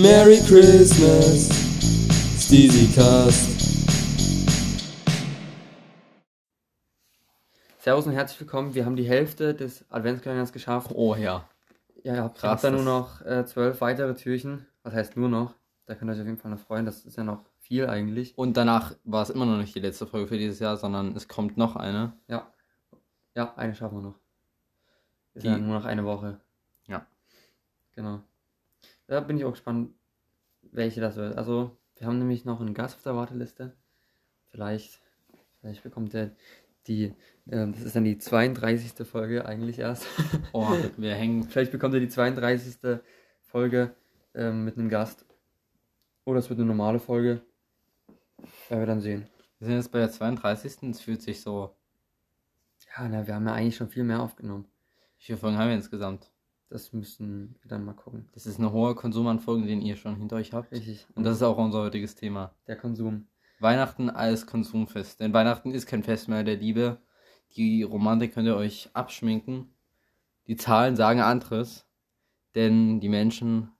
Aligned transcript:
Merry 0.00 0.38
Christmas, 0.46 1.48
Steezy 2.38 2.86
Cast. 2.94 3.48
Servus 7.78 8.06
und 8.06 8.12
herzlich 8.12 8.40
willkommen. 8.40 8.74
Wir 8.74 8.84
haben 8.86 8.96
die 8.96 9.08
Hälfte 9.08 9.54
des 9.54 9.84
Adventskalenders 9.90 10.52
geschafft. 10.52 10.92
Oh 10.94 11.14
ja. 11.14 11.48
Ja, 12.02 12.14
ihr 12.14 12.22
habt 12.22 12.38
Krass, 12.38 12.62
da 12.62 12.70
nur 12.70 12.82
noch 12.82 13.20
äh, 13.22 13.44
zwölf 13.46 13.80
weitere 13.80 14.14
Türchen. 14.14 14.66
Was 14.82 14.94
heißt 14.94 15.16
nur 15.16 15.28
noch? 15.28 15.54
Da 15.86 15.94
könnt 15.94 16.10
ihr 16.10 16.14
euch 16.14 16.20
auf 16.20 16.26
jeden 16.26 16.38
Fall 16.38 16.50
noch 16.52 16.60
freuen. 16.60 16.86
Das 16.86 17.04
ist 17.04 17.16
ja 17.16 17.24
noch 17.24 17.44
viel 17.58 17.86
eigentlich. 17.88 18.36
Und 18.38 18.56
danach 18.56 18.94
war 19.04 19.22
es 19.22 19.30
immer 19.30 19.46
noch 19.46 19.58
nicht 19.58 19.74
die 19.74 19.80
letzte 19.80 20.06
Folge 20.06 20.28
für 20.28 20.38
dieses 20.38 20.58
Jahr, 20.60 20.76
sondern 20.76 21.14
es 21.16 21.28
kommt 21.28 21.56
noch 21.56 21.76
eine. 21.76 22.12
Ja. 22.28 22.46
Ja, 23.34 23.54
eine 23.56 23.74
schaffen 23.74 23.98
wir 23.98 24.02
noch. 24.02 24.18
Ist 25.34 25.44
Die- 25.44 25.48
ja 25.48 25.58
nur 25.58 25.78
noch 25.78 25.84
eine 25.84 26.04
Woche. 26.04 26.38
Ja. 26.86 27.06
Genau. 27.94 28.20
Da 29.10 29.18
bin 29.18 29.36
ich 29.36 29.44
auch 29.44 29.50
gespannt, 29.50 29.92
welche 30.70 31.00
das 31.00 31.16
wird. 31.16 31.36
Also, 31.36 31.76
wir 31.96 32.06
haben 32.06 32.20
nämlich 32.20 32.44
noch 32.44 32.60
einen 32.60 32.74
Gast 32.74 32.94
auf 32.94 33.02
der 33.02 33.16
Warteliste. 33.16 33.76
Vielleicht, 34.50 35.00
vielleicht 35.58 35.82
bekommt 35.82 36.14
er 36.14 36.30
die, 36.86 37.16
ähm, 37.50 37.72
das 37.72 37.82
ist 37.82 37.96
dann 37.96 38.04
die 38.04 38.18
32. 38.18 39.04
Folge 39.04 39.46
eigentlich 39.46 39.80
erst. 39.80 40.06
Oh, 40.52 40.68
wir 40.96 41.12
hängen. 41.16 41.42
Vielleicht 41.42 41.72
bekommt 41.72 41.94
er 41.94 41.98
die 41.98 42.08
32. 42.08 43.00
Folge 43.42 43.96
ähm, 44.34 44.64
mit 44.64 44.78
einem 44.78 44.88
Gast. 44.88 45.26
Oder 46.24 46.38
es 46.38 46.48
wird 46.48 46.60
eine 46.60 46.68
normale 46.68 47.00
Folge. 47.00 47.42
Werden 48.68 48.80
wir 48.82 48.86
dann 48.86 49.00
sehen. 49.00 49.26
Wir 49.58 49.66
sind 49.66 49.76
jetzt 49.76 49.90
bei 49.90 49.98
der 49.98 50.12
32. 50.12 50.88
Es 50.88 51.00
fühlt 51.00 51.20
sich 51.20 51.40
so. 51.40 51.74
Ja, 52.96 53.08
na, 53.08 53.26
wir 53.26 53.34
haben 53.34 53.46
ja 53.48 53.54
eigentlich 53.54 53.74
schon 53.74 53.88
viel 53.88 54.04
mehr 54.04 54.22
aufgenommen. 54.22 54.66
Wie 55.18 55.24
viele 55.24 55.38
Folgen 55.38 55.58
haben 55.58 55.66
wir 55.66 55.74
insgesamt? 55.74 56.30
Das 56.70 56.92
müssen 56.92 57.56
wir 57.60 57.68
dann 57.68 57.84
mal 57.84 57.94
gucken. 57.94 58.28
Das 58.32 58.46
ist 58.46 58.60
ein 58.60 58.70
hoher 58.70 58.94
Konsum 58.94 59.26
an 59.26 59.40
Folgen, 59.40 59.66
den 59.66 59.82
ihr 59.82 59.96
schon 59.96 60.14
hinter 60.14 60.36
euch 60.36 60.52
habt. 60.52 60.70
Richtig. 60.70 61.04
Und 61.16 61.24
das 61.24 61.36
ist 61.36 61.42
auch 61.42 61.58
unser 61.58 61.80
heutiges 61.80 62.14
Thema. 62.14 62.54
der 62.68 62.76
Konsum. 62.76 63.26
Weihnachten 63.58 64.08
als 64.08 64.46
Konsumfest. 64.46 65.18
Denn 65.18 65.32
Weihnachten 65.32 65.72
ist 65.72 65.86
kein 65.86 66.04
Fest 66.04 66.28
mehr 66.28 66.44
der 66.44 66.56
Liebe. 66.56 66.98
Die 67.56 67.82
Romantik 67.82 68.32
könnt 68.32 68.46
ihr 68.46 68.56
euch 68.56 68.88
abschminken. 68.92 69.74
Die 70.46 70.56
Zahlen 70.56 70.94
sagen 70.94 71.20
anderes. 71.20 71.86
Denn 72.54 73.00
die 73.00 73.08
Menschen 73.08 73.72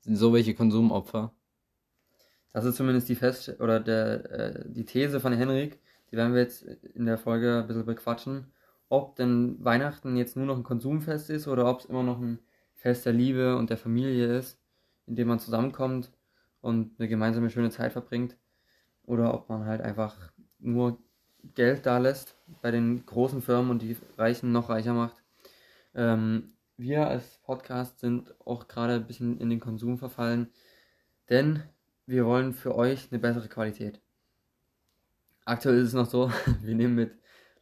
sind 0.00 0.16
so 0.16 0.34
welche 0.34 0.54
Konsumopfer. 0.54 1.32
Das 2.52 2.66
ist 2.66 2.76
zumindest 2.76 3.08
die 3.08 3.14
Fest 3.14 3.56
oder 3.58 3.80
der, 3.80 4.30
äh, 4.30 4.64
die 4.66 4.84
These 4.84 5.20
von 5.20 5.32
Henrik. 5.32 5.80
Die 6.10 6.16
werden 6.16 6.34
wir 6.34 6.42
jetzt 6.42 6.62
in 6.62 7.06
der 7.06 7.16
Folge 7.18 7.60
ein 7.60 7.66
bisschen 7.66 7.86
bequatschen. 7.86 8.52
Ob 8.88 9.16
denn 9.16 9.62
Weihnachten 9.62 10.16
jetzt 10.16 10.36
nur 10.36 10.46
noch 10.46 10.56
ein 10.56 10.62
Konsumfest 10.62 11.30
ist 11.30 11.48
oder 11.48 11.68
ob 11.70 11.80
es 11.80 11.86
immer 11.86 12.02
noch 12.02 12.18
ein 12.18 12.38
Fest 12.74 13.06
der 13.06 13.12
Liebe 13.12 13.56
und 13.56 13.70
der 13.70 13.76
Familie 13.76 14.38
ist, 14.38 14.58
in 15.06 15.16
dem 15.16 15.28
man 15.28 15.40
zusammenkommt 15.40 16.10
und 16.60 16.98
eine 16.98 17.08
gemeinsame 17.08 17.50
schöne 17.50 17.70
Zeit 17.70 17.92
verbringt. 17.92 18.36
Oder 19.04 19.34
ob 19.34 19.48
man 19.48 19.64
halt 19.66 19.80
einfach 19.80 20.16
nur 20.58 20.98
Geld 21.54 21.86
da 21.86 21.98
lässt 21.98 22.36
bei 22.62 22.70
den 22.70 23.04
großen 23.06 23.42
Firmen 23.42 23.70
und 23.70 23.82
die 23.82 23.96
Reichen 24.16 24.52
noch 24.52 24.68
reicher 24.68 24.94
macht. 24.94 25.22
Ähm, 25.94 26.52
wir 26.76 27.08
als 27.08 27.38
Podcast 27.38 28.00
sind 28.00 28.34
auch 28.44 28.68
gerade 28.68 28.94
ein 28.94 29.06
bisschen 29.06 29.38
in 29.38 29.50
den 29.50 29.60
Konsum 29.60 29.98
verfallen, 29.98 30.48
denn 31.28 31.62
wir 32.06 32.24
wollen 32.24 32.54
für 32.54 32.74
euch 32.74 33.08
eine 33.10 33.18
bessere 33.18 33.48
Qualität. 33.48 34.00
Aktuell 35.44 35.78
ist 35.78 35.88
es 35.88 35.94
noch 35.94 36.08
so, 36.08 36.30
wir 36.62 36.74
nehmen 36.74 36.94
mit 36.94 37.12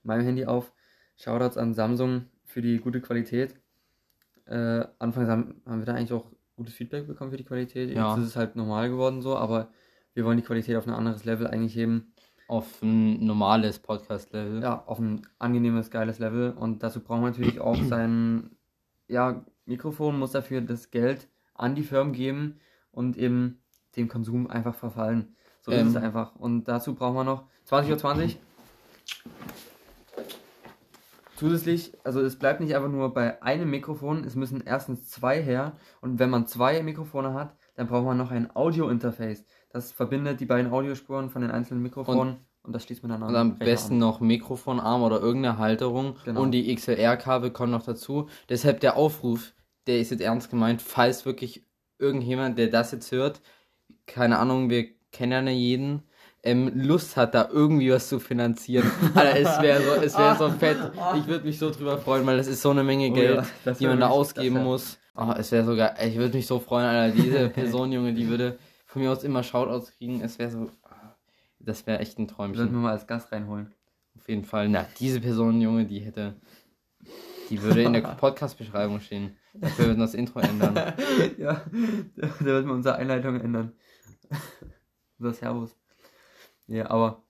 meinem 0.02 0.24
Handy 0.24 0.44
auf. 0.44 0.72
Shoutouts 1.16 1.56
an 1.56 1.74
Samsung 1.74 2.26
für 2.44 2.62
die 2.62 2.78
gute 2.78 3.00
Qualität. 3.00 3.54
Äh, 4.46 4.84
anfangs 4.98 5.28
haben, 5.28 5.60
haben 5.66 5.80
wir 5.80 5.86
da 5.86 5.94
eigentlich 5.94 6.12
auch 6.12 6.30
gutes 6.56 6.74
Feedback 6.74 7.06
bekommen 7.06 7.30
für 7.30 7.36
die 7.36 7.44
Qualität. 7.44 7.90
Ja. 7.90 8.10
Jetzt 8.10 8.22
ist 8.22 8.28
es 8.30 8.36
halt 8.36 8.56
normal 8.56 8.88
geworden 8.88 9.20
so, 9.20 9.36
aber 9.36 9.68
wir 10.14 10.24
wollen 10.24 10.38
die 10.38 10.44
Qualität 10.44 10.76
auf 10.76 10.86
ein 10.86 10.94
anderes 10.94 11.24
Level 11.24 11.46
eigentlich 11.46 11.74
heben. 11.74 12.12
Auf 12.48 12.80
ein 12.80 13.24
normales 13.24 13.80
Podcast-Level. 13.80 14.62
Ja, 14.62 14.84
auf 14.86 14.98
ein 14.98 15.26
angenehmes, 15.38 15.90
geiles 15.90 16.18
Level. 16.20 16.52
Und 16.52 16.82
dazu 16.82 17.00
braucht 17.00 17.20
man 17.20 17.32
natürlich 17.32 17.60
auch 17.60 17.76
sein 17.88 18.50
ja, 19.08 19.44
Mikrofon, 19.64 20.18
muss 20.18 20.32
dafür 20.32 20.60
das 20.60 20.90
Geld 20.90 21.28
an 21.54 21.74
die 21.74 21.82
Firmen 21.82 22.12
geben 22.12 22.60
und 22.92 23.16
eben 23.16 23.60
dem 23.96 24.08
Konsum 24.08 24.48
einfach 24.48 24.74
verfallen. 24.74 25.34
So 25.60 25.72
Ähm. 25.72 25.88
ist 25.88 25.96
es 25.96 26.02
einfach. 26.02 26.36
Und 26.36 26.64
dazu 26.64 26.94
brauchen 26.94 27.16
wir 27.16 27.24
noch 27.24 27.44
20.20 27.68 28.24
Uhr. 28.24 28.30
Zusätzlich, 31.36 31.92
also 32.02 32.20
es 32.20 32.38
bleibt 32.38 32.60
nicht 32.60 32.74
einfach 32.74 32.88
nur 32.88 33.12
bei 33.12 33.42
einem 33.42 33.70
Mikrofon, 33.70 34.24
es 34.24 34.34
müssen 34.34 34.62
erstens 34.64 35.08
zwei 35.08 35.42
her. 35.42 35.76
Und 36.00 36.18
wenn 36.18 36.30
man 36.30 36.46
zwei 36.46 36.82
Mikrofone 36.82 37.34
hat, 37.34 37.54
dann 37.74 37.86
braucht 37.86 38.04
man 38.04 38.16
noch 38.16 38.30
ein 38.30 38.54
Audio-Interface. 38.54 39.44
Das 39.70 39.92
verbindet 39.92 40.40
die 40.40 40.46
beiden 40.46 40.72
Audiospuren 40.72 41.28
von 41.28 41.42
den 41.42 41.50
einzelnen 41.50 41.82
Mikrofonen 41.82 42.38
und, 42.62 42.72
das 42.72 42.84
schließt 42.84 43.02
man 43.02 43.10
dann 43.10 43.22
an. 43.22 43.28
Und 43.28 43.36
am 43.36 43.58
besten 43.58 43.94
an. 43.94 44.00
noch 44.00 44.20
Mikrofonarm 44.20 45.02
oder 45.02 45.20
irgendeine 45.20 45.58
Halterung. 45.58 46.16
Genau. 46.24 46.42
Und 46.42 46.52
die 46.52 46.74
XLR-Kabel 46.74 47.50
kommen 47.50 47.72
noch 47.72 47.84
dazu. 47.84 48.28
Deshalb 48.48 48.80
der 48.80 48.96
Aufruf, 48.96 49.52
der 49.86 50.00
ist 50.00 50.10
jetzt 50.10 50.22
ernst 50.22 50.50
gemeint, 50.50 50.82
falls 50.82 51.26
wirklich 51.26 51.64
irgendjemand, 51.98 52.58
der 52.58 52.68
das 52.68 52.92
jetzt 52.92 53.12
hört, 53.12 53.40
keine 54.06 54.38
Ahnung, 54.38 54.70
wir 54.70 54.88
kennen 55.12 55.32
ja 55.32 55.42
nicht 55.42 55.58
jeden, 55.58 56.02
ähm, 56.46 56.70
Lust 56.74 57.16
hat, 57.16 57.34
da 57.34 57.48
irgendwie 57.52 57.90
was 57.90 58.08
zu 58.08 58.18
finanzieren. 58.20 58.90
Alter, 59.14 59.38
es 59.38 59.62
wäre 59.62 59.82
so, 59.82 59.92
es 60.02 60.16
wäre 60.18 60.36
so 60.36 60.50
fett. 60.50 60.78
Ich 61.18 61.26
würde 61.26 61.44
mich 61.44 61.58
so 61.58 61.70
drüber 61.70 61.98
freuen, 61.98 62.24
weil 62.26 62.36
das 62.38 62.46
ist 62.46 62.62
so 62.62 62.70
eine 62.70 62.82
Menge 62.84 63.08
Oh 63.10 63.14
Geld, 63.14 63.36
ja, 63.36 63.46
das 63.64 63.78
die 63.78 63.84
wär 63.84 63.90
man 63.90 64.00
da 64.00 64.08
ausgeben 64.08 64.56
wär- 64.56 64.62
muss. 64.64 64.98
Oh, 65.14 65.32
es 65.36 65.50
wäre 65.52 65.64
sogar, 65.64 66.00
ich 66.02 66.16
würde 66.16 66.36
mich 66.36 66.46
so 66.46 66.58
freuen, 66.58 66.86
Alter, 66.86 67.16
diese 67.16 67.48
Person, 67.50 67.90
Junge, 67.92 68.12
die 68.14 68.28
würde 68.28 68.58
von 68.86 69.02
mir 69.02 69.10
aus 69.10 69.24
immer 69.24 69.42
Shoutouts 69.42 69.92
kriegen. 69.96 70.20
Es 70.22 70.38
wäre 70.38 70.50
so, 70.50 70.70
ah, 70.84 71.16
das 71.58 71.86
wäre 71.86 71.98
echt 72.00 72.18
ein 72.18 72.28
Träumchen. 72.28 72.56
Sollten 72.56 72.74
wir 72.74 72.80
mal 72.80 72.92
als 72.92 73.06
Gast 73.06 73.32
reinholen. 73.32 73.72
Auf 74.18 74.28
jeden 74.28 74.44
Fall. 74.44 74.68
Na, 74.68 74.86
diese 74.98 75.20
Person, 75.20 75.60
Junge, 75.60 75.84
die 75.86 76.00
hätte. 76.00 76.34
Die 77.48 77.62
würde 77.62 77.82
in 77.82 77.92
der 77.92 78.00
Podcast-Beschreibung 78.20 79.00
stehen. 79.00 79.36
Dafür 79.54 79.86
würden 79.86 79.98
wir 79.98 80.04
das 80.04 80.14
Intro 80.14 80.40
ändern. 80.40 80.74
ja, 81.38 81.62
da, 82.16 82.28
wird 82.40 82.66
man 82.66 82.76
unsere 82.76 82.96
Einleitung 82.96 83.40
ändern. 83.40 83.72
unser 85.18 85.32
Servus. 85.32 85.74
Ja, 86.68 86.90
aber 86.90 87.22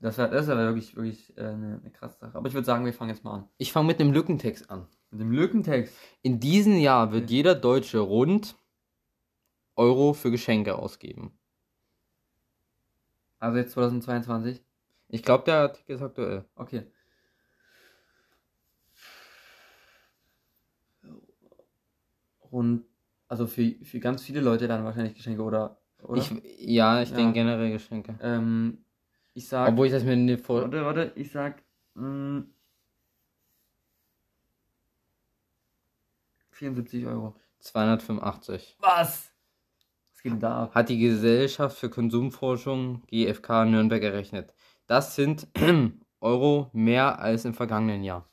das 0.00 0.18
wäre 0.18 0.30
das 0.30 0.46
wär 0.48 0.56
wirklich, 0.56 0.96
wirklich 0.96 1.36
äh, 1.36 1.42
eine, 1.42 1.80
eine 1.80 1.90
krasse 1.90 2.18
Sache. 2.18 2.36
Aber 2.36 2.48
ich 2.48 2.54
würde 2.54 2.66
sagen, 2.66 2.84
wir 2.84 2.92
fangen 2.92 3.10
jetzt 3.10 3.24
mal 3.24 3.34
an. 3.34 3.48
Ich 3.56 3.72
fange 3.72 3.86
mit 3.86 4.00
einem 4.00 4.12
Lückentext 4.12 4.70
an. 4.70 4.86
Mit 5.10 5.20
dem 5.20 5.32
Lückentext. 5.32 5.94
In 6.22 6.40
diesem 6.40 6.76
Jahr 6.76 7.12
wird 7.12 7.30
jeder 7.30 7.54
Deutsche 7.54 8.00
rund 8.00 8.56
Euro 9.76 10.12
für 10.12 10.30
Geschenke 10.30 10.76
ausgeben. 10.76 11.38
Also 13.38 13.58
jetzt 13.58 13.72
2022. 13.72 14.62
Ich 15.08 15.22
glaube, 15.22 15.44
der 15.44 15.56
Artikel 15.56 15.96
ist 15.96 16.02
aktuell. 16.02 16.44
Okay. 16.54 16.90
Und 22.50 22.84
also 23.26 23.46
für, 23.46 23.74
für 23.84 24.00
ganz 24.00 24.22
viele 24.22 24.40
Leute 24.40 24.68
dann 24.68 24.84
wahrscheinlich 24.84 25.14
Geschenke 25.14 25.42
oder 25.42 25.80
oder? 26.04 26.20
Ich, 26.22 26.30
ja, 26.58 27.02
ich 27.02 27.10
Ja. 27.10 27.16
denke 27.16 27.32
generell 27.34 27.72
Geschenke. 27.72 28.18
ähm, 28.20 28.84
ich 29.34 29.48
sag. 29.48 29.72
Obwohl 29.72 29.86
ich 29.86 29.92
das 29.92 30.04
mir 30.04 30.16
nicht 30.16 30.44
vor. 30.44 30.62
Warte, 30.62 30.84
warte, 30.84 31.12
ich 31.16 31.30
sag. 31.30 31.62
mm, 31.94 32.02
Mh, 32.38 32.44
74 36.50 37.06
Euro. 37.06 37.34
285. 37.60 38.76
Was? 38.80 39.32
Was 40.12 40.22
geht 40.22 40.32
denn 40.32 40.40
da 40.40 40.64
ab? 40.64 40.74
Hat 40.74 40.88
die 40.88 40.98
Gesellschaft 40.98 41.76
für 41.78 41.88
Konsumforschung 41.90 43.02
GfK 43.08 43.64
Nürnberg 43.64 44.02
errechnet. 44.02 44.54
Das 44.86 45.16
sind 45.16 45.48
Euro 46.20 46.70
mehr 46.72 47.18
als 47.18 47.44
im 47.44 47.54
vergangenen 47.54 48.04
Jahr. 48.04 48.28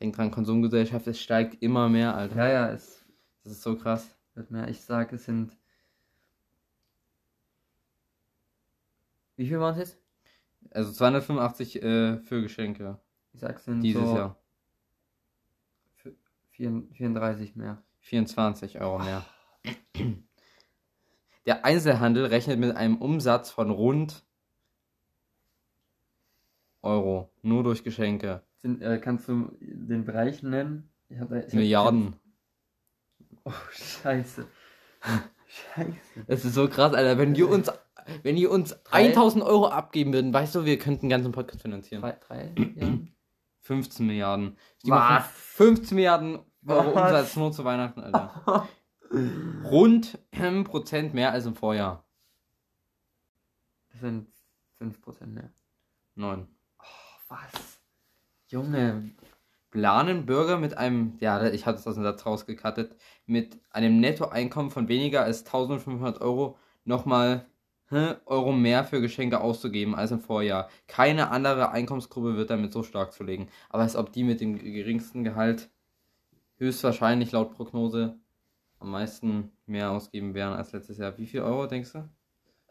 Denk 0.00 0.16
dran, 0.16 0.30
Konsumgesellschaft, 0.32 1.06
es 1.06 1.20
steigt 1.20 1.62
immer 1.62 1.88
mehr, 1.88 2.14
Alter. 2.16 2.36
Ja, 2.36 2.48
ja, 2.48 2.72
es 2.72 3.04
Das 3.44 3.52
ist 3.52 3.62
so 3.62 3.76
krass. 3.76 4.16
Wird 4.34 4.50
mehr. 4.50 4.68
Ich 4.68 4.82
sag, 4.82 5.12
es 5.12 5.24
sind. 5.24 5.56
Wie 9.36 9.46
viel 9.46 9.58
waren 9.60 9.72
es 9.74 9.78
jetzt? 9.78 9.98
Also 10.70 10.92
285 10.92 11.82
äh, 11.82 12.18
für 12.18 12.42
Geschenke 12.42 12.98
Ich 13.32 13.40
sag, 13.40 13.56
es 13.56 13.64
sind 13.64 13.80
dieses 13.82 14.02
so 14.08 14.16
Jahr. 14.16 14.36
vi- 16.02 16.14
vier- 16.50 16.82
34 16.92 17.56
mehr. 17.56 17.82
24 18.00 18.80
Euro 18.80 18.98
mehr. 18.98 19.24
Der 21.46 21.64
Einzelhandel 21.64 22.26
rechnet 22.26 22.58
mit 22.58 22.76
einem 22.76 22.96
Umsatz 22.96 23.50
von 23.50 23.70
rund 23.70 24.24
Euro. 26.82 27.30
Nur 27.42 27.62
durch 27.64 27.84
Geschenke. 27.84 28.42
Sind, 28.56 28.80
äh, 28.82 28.98
kannst 28.98 29.28
du 29.28 29.56
den 29.60 30.04
Bereich 30.04 30.42
nennen? 30.42 30.88
Ich 31.08 31.18
hab 31.18 31.32
ich 31.32 31.52
Milliarden. 31.52 32.14
Oh, 33.44 33.52
scheiße. 33.72 34.46
scheiße. 35.46 36.24
Das 36.26 36.44
ist 36.44 36.54
so 36.54 36.68
krass, 36.68 36.94
Alter. 36.94 37.18
Wenn 37.18 37.34
die 37.34 37.42
uns, 37.42 37.70
wenn 38.22 38.36
die 38.36 38.46
uns 38.46 38.76
Drei? 38.84 39.08
1000 39.08 39.44
Euro 39.44 39.68
abgeben 39.68 40.12
würden, 40.12 40.32
weißt 40.32 40.54
du, 40.54 40.64
wir 40.64 40.78
könnten 40.78 41.02
einen 41.06 41.10
ganzen 41.10 41.32
Podcast 41.32 41.62
finanzieren. 41.62 42.02
Drei, 42.02 42.12
drei 42.12 42.52
Milliarden? 42.56 43.14
15 43.60 44.06
Milliarden. 44.06 44.56
Die 44.84 44.90
Was? 44.90 44.98
machen 44.98 45.24
15 45.34 45.94
Milliarden 45.94 46.38
Euro 46.66 46.94
Was? 46.94 47.10
Umsatz 47.10 47.36
nur 47.36 47.52
zu 47.52 47.64
Weihnachten, 47.64 48.00
Alter. 48.00 48.68
Rund 49.64 50.18
ähm, 50.32 50.64
Prozent 50.64 51.14
mehr 51.14 51.32
als 51.32 51.46
im 51.46 51.54
Vorjahr. 51.54 52.04
Das 53.90 54.00
sind 54.00 54.28
5% 54.80 55.26
mehr. 55.26 55.50
Neun. 56.14 56.48
Oh, 56.78 56.84
was? 57.28 57.80
Junge. 58.48 59.10
Planen 59.72 60.26
Bürger 60.26 60.58
mit 60.58 60.76
einem, 60.78 61.16
ja, 61.20 61.44
ich 61.50 61.66
hatte 61.66 61.78
es 61.78 61.86
aus 61.86 61.94
dem 61.94 62.04
Satz 62.04 62.24
rausgekattet, 62.26 62.94
mit 63.26 63.58
einem 63.70 64.00
Nettoeinkommen 64.00 64.70
von 64.70 64.86
weniger 64.88 65.24
als 65.24 65.44
1500 65.46 66.20
Euro 66.20 66.56
nochmal 66.84 67.46
hä, 67.90 68.16
Euro 68.26 68.52
mehr 68.52 68.84
für 68.84 69.00
Geschenke 69.00 69.40
auszugeben 69.40 69.94
als 69.94 70.10
im 70.12 70.20
Vorjahr. 70.20 70.68
Keine 70.88 71.30
andere 71.30 71.70
Einkommensgruppe 71.72 72.36
wird 72.36 72.50
damit 72.50 72.72
so 72.72 72.82
stark 72.82 73.12
zu 73.12 73.24
legen. 73.24 73.48
Aber 73.70 73.82
als 73.82 73.96
ob 73.96 74.12
die 74.12 74.24
mit 74.24 74.40
dem 74.40 74.58
geringsten 74.58 75.24
Gehalt 75.24 75.70
höchstwahrscheinlich 76.58 77.32
laut 77.32 77.52
Prognose 77.52 78.18
am 78.78 78.90
meisten 78.90 79.52
mehr 79.66 79.90
ausgeben 79.92 80.34
werden 80.34 80.54
als 80.54 80.72
letztes 80.72 80.98
Jahr. 80.98 81.18
Wie 81.18 81.26
viel 81.26 81.42
Euro 81.42 81.66
denkst 81.66 81.92
du? 81.92 82.08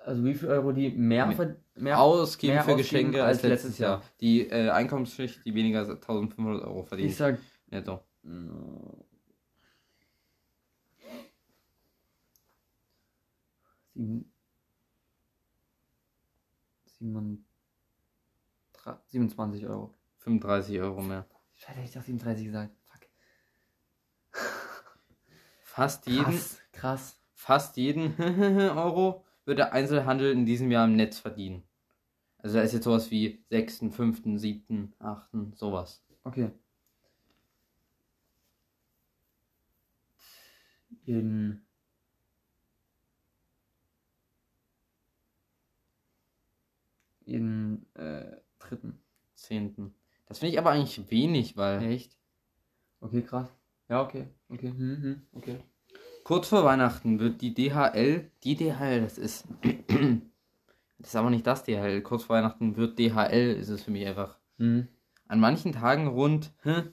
Also 0.03 0.23
wie 0.25 0.33
viel 0.33 0.49
Euro 0.49 0.71
die 0.71 0.89
mehr, 0.89 1.27
Mehr- 1.27 1.55
mehr 1.75 1.99
ausgeben 2.01 2.53
mehr 2.55 2.63
für 2.63 2.75
Geschenke 2.75 3.23
als 3.23 3.37
als 3.39 3.43
letztes 3.43 3.63
letztes 3.69 3.77
Jahr. 3.79 3.91
Jahr. 3.99 4.03
Die 4.19 4.49
äh, 4.49 4.69
Einkommensschicht, 4.69 5.45
die 5.45 5.53
weniger 5.53 5.79
als 5.79 5.89
1500 5.89 6.63
Euro 6.63 6.81
Ich 6.83 6.87
verdient. 6.89 7.13
sag 7.15 7.39
Netto. 7.67 8.01
Sieben, 13.93 14.31
sieben, 16.85 17.45
27 19.07 19.67
Euro. 19.67 19.93
35 20.19 20.79
Euro 20.79 21.01
mehr. 21.01 21.25
Scheiße, 21.55 21.71
hätte 21.77 21.87
ich 21.87 21.93
doch 21.93 22.01
37 22.03 22.45
gesagt. 22.45 22.75
Fuck. 22.85 23.01
Fast 25.63 26.07
jeden, 26.07 26.23
Krass, 26.25 26.59
krass. 26.71 27.19
fast 27.33 27.77
jeden 27.77 28.15
Euro 28.19 29.25
wird 29.51 29.59
der 29.59 29.73
Einzelhandel 29.73 30.31
in 30.31 30.45
diesem 30.45 30.71
Jahr 30.71 30.85
im 30.85 30.95
Netz 30.95 31.19
verdienen. 31.19 31.63
Also 32.37 32.55
da 32.57 32.63
ist 32.63 32.71
jetzt 32.73 32.85
sowas 32.85 33.11
wie 33.11 33.43
6., 33.49 33.85
5., 33.91 34.21
7., 34.39 34.93
8., 34.99 35.29
sowas. 35.55 36.01
Okay. 36.23 36.51
In 41.05 41.61
in 47.25 47.85
äh, 47.95 48.37
dritten. 48.59 49.03
10. 49.35 49.93
Das 50.27 50.39
finde 50.39 50.53
ich 50.53 50.59
aber 50.59 50.71
eigentlich 50.71 51.11
wenig, 51.11 51.57
weil 51.57 51.83
Echt? 51.83 52.17
Okay, 53.01 53.21
krass. 53.21 53.53
Ja, 53.89 54.01
okay. 54.01 54.27
Okay. 54.47 54.69
Hm, 54.69 55.03
hm, 55.03 55.21
okay. 55.33 55.59
Kurz 56.23 56.47
vor 56.47 56.63
Weihnachten 56.63 57.19
wird 57.19 57.41
die 57.41 57.53
DHL, 57.53 58.29
die 58.43 58.55
DHL, 58.55 59.01
das 59.01 59.17
ist, 59.17 59.45
das 60.99 61.09
ist 61.09 61.15
aber 61.15 61.29
nicht 61.29 61.45
das 61.47 61.63
DHL, 61.63 62.01
kurz 62.01 62.23
vor 62.23 62.35
Weihnachten 62.35 62.75
wird 62.77 62.97
DHL, 62.99 63.55
ist 63.59 63.69
es 63.69 63.83
für 63.83 63.91
mich 63.91 64.05
einfach, 64.05 64.37
Hm. 64.57 64.87
an 65.27 65.39
manchen 65.39 65.71
Tagen 65.71 66.07
rund 66.07 66.51
hä, 66.63 66.83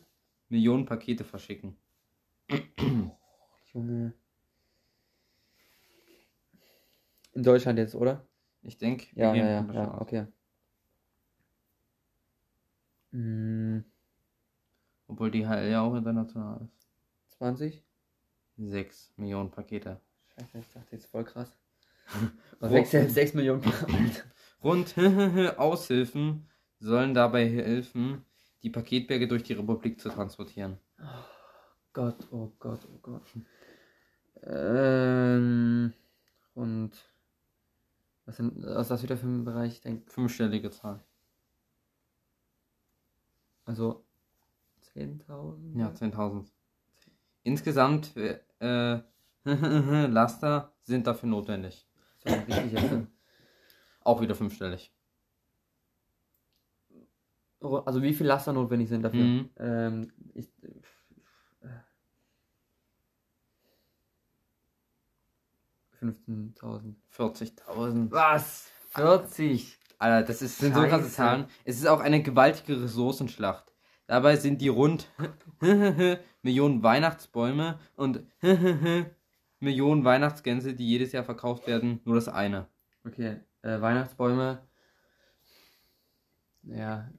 Millionen 0.48 0.86
Pakete 0.86 1.24
verschicken. 1.24 1.76
Junge. 3.74 4.14
In 7.34 7.42
Deutschland 7.42 7.78
jetzt, 7.78 7.94
oder? 7.94 8.26
Ich 8.62 8.78
denke, 8.78 9.06
Ja, 9.14 9.34
ja, 9.34 9.48
ja, 9.48 9.72
ja, 9.72 10.00
okay. 10.00 10.26
Hm, 13.12 13.84
Obwohl 15.06 15.30
DHL 15.30 15.70
ja 15.70 15.80
auch 15.82 15.94
international 15.94 16.60
ist. 16.64 16.88
20? 17.38 17.82
6 18.58 19.12
Millionen 19.16 19.50
Pakete. 19.50 20.00
Scheiße, 20.34 20.58
ich 20.58 20.68
dachte 20.72 20.88
jetzt 20.96 21.06
voll 21.06 21.24
krass. 21.24 21.56
Was 22.60 22.70
Wo- 22.70 22.84
6, 22.84 23.14
6 23.14 23.34
Millionen 23.34 23.60
Pakete. 23.62 24.24
Rund 24.62 24.94
Aushilfen 25.58 26.48
sollen 26.80 27.14
dabei 27.14 27.48
helfen, 27.48 28.24
die 28.62 28.70
Paketberge 28.70 29.28
durch 29.28 29.42
die 29.44 29.52
Republik 29.52 30.00
zu 30.00 30.08
transportieren. 30.08 30.78
Gott, 31.92 32.16
oh 32.32 32.52
Gott, 32.58 32.80
oh 32.92 32.98
Gott. 33.02 33.22
Ähm, 34.42 35.92
und 36.54 36.90
was 38.24 38.36
sind, 38.36 38.62
was 38.64 38.82
ist 38.82 38.90
das 38.90 39.02
wieder 39.02 39.16
für 39.16 39.26
ein 39.26 39.44
Bereich? 39.44 39.74
Ich 39.74 39.80
denke, 39.80 40.10
Fünfstellige 40.10 40.70
Zahl. 40.70 41.02
also 43.64 44.04
10.000? 44.94 45.78
Ja, 45.78 45.88
10.000. 45.90 46.46
Insgesamt 47.48 48.14
äh, 48.16 49.00
Laster 49.44 50.72
sind 50.82 51.06
dafür 51.06 51.30
notwendig. 51.30 51.88
So? 52.18 52.28
Auch 54.04 54.20
wieder 54.20 54.34
fünfstellig. 54.34 54.92
Also 57.60 58.02
wie 58.02 58.12
viel 58.12 58.26
Laster 58.26 58.52
notwendig 58.52 58.90
sind 58.90 59.02
dafür? 59.02 59.24
Mhm. 59.24 59.50
Ähm, 59.56 60.12
ich, 60.34 60.48
äh, 61.62 61.68
15.000. 66.04 66.94
40.000. 67.16 68.10
Was? 68.10 68.70
40? 68.90 69.78
Alter, 69.98 70.26
das 70.26 70.42
ist, 70.42 70.58
sind 70.58 70.74
so 70.74 70.82
krasse. 70.82 71.10
Zahlen. 71.10 71.46
Es 71.64 71.78
ist 71.78 71.86
auch 71.86 72.00
eine 72.00 72.22
gewaltige 72.22 72.82
Ressourcenschlacht. 72.82 73.72
Dabei 74.08 74.36
sind 74.36 74.62
die 74.62 74.68
rund 74.68 75.06
Millionen 76.42 76.82
Weihnachtsbäume 76.82 77.78
und 77.94 78.22
Millionen 79.60 80.04
Weihnachtsgänse, 80.04 80.74
die 80.74 80.88
jedes 80.88 81.12
Jahr 81.12 81.24
verkauft 81.24 81.66
werden, 81.66 82.00
nur 82.04 82.14
das 82.14 82.26
eine. 82.26 82.68
Okay, 83.06 83.36
äh, 83.60 83.80
Weihnachtsbäume. 83.80 84.62
Ja. 86.62 87.10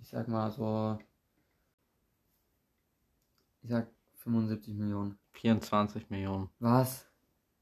Ich 0.00 0.08
sag 0.08 0.28
mal 0.28 0.50
so. 0.52 0.98
Ich 3.62 3.70
sag 3.70 3.88
75 4.18 4.74
Millionen. 4.74 5.18
24 5.32 6.08
Millionen. 6.08 6.50
Was? 6.60 7.08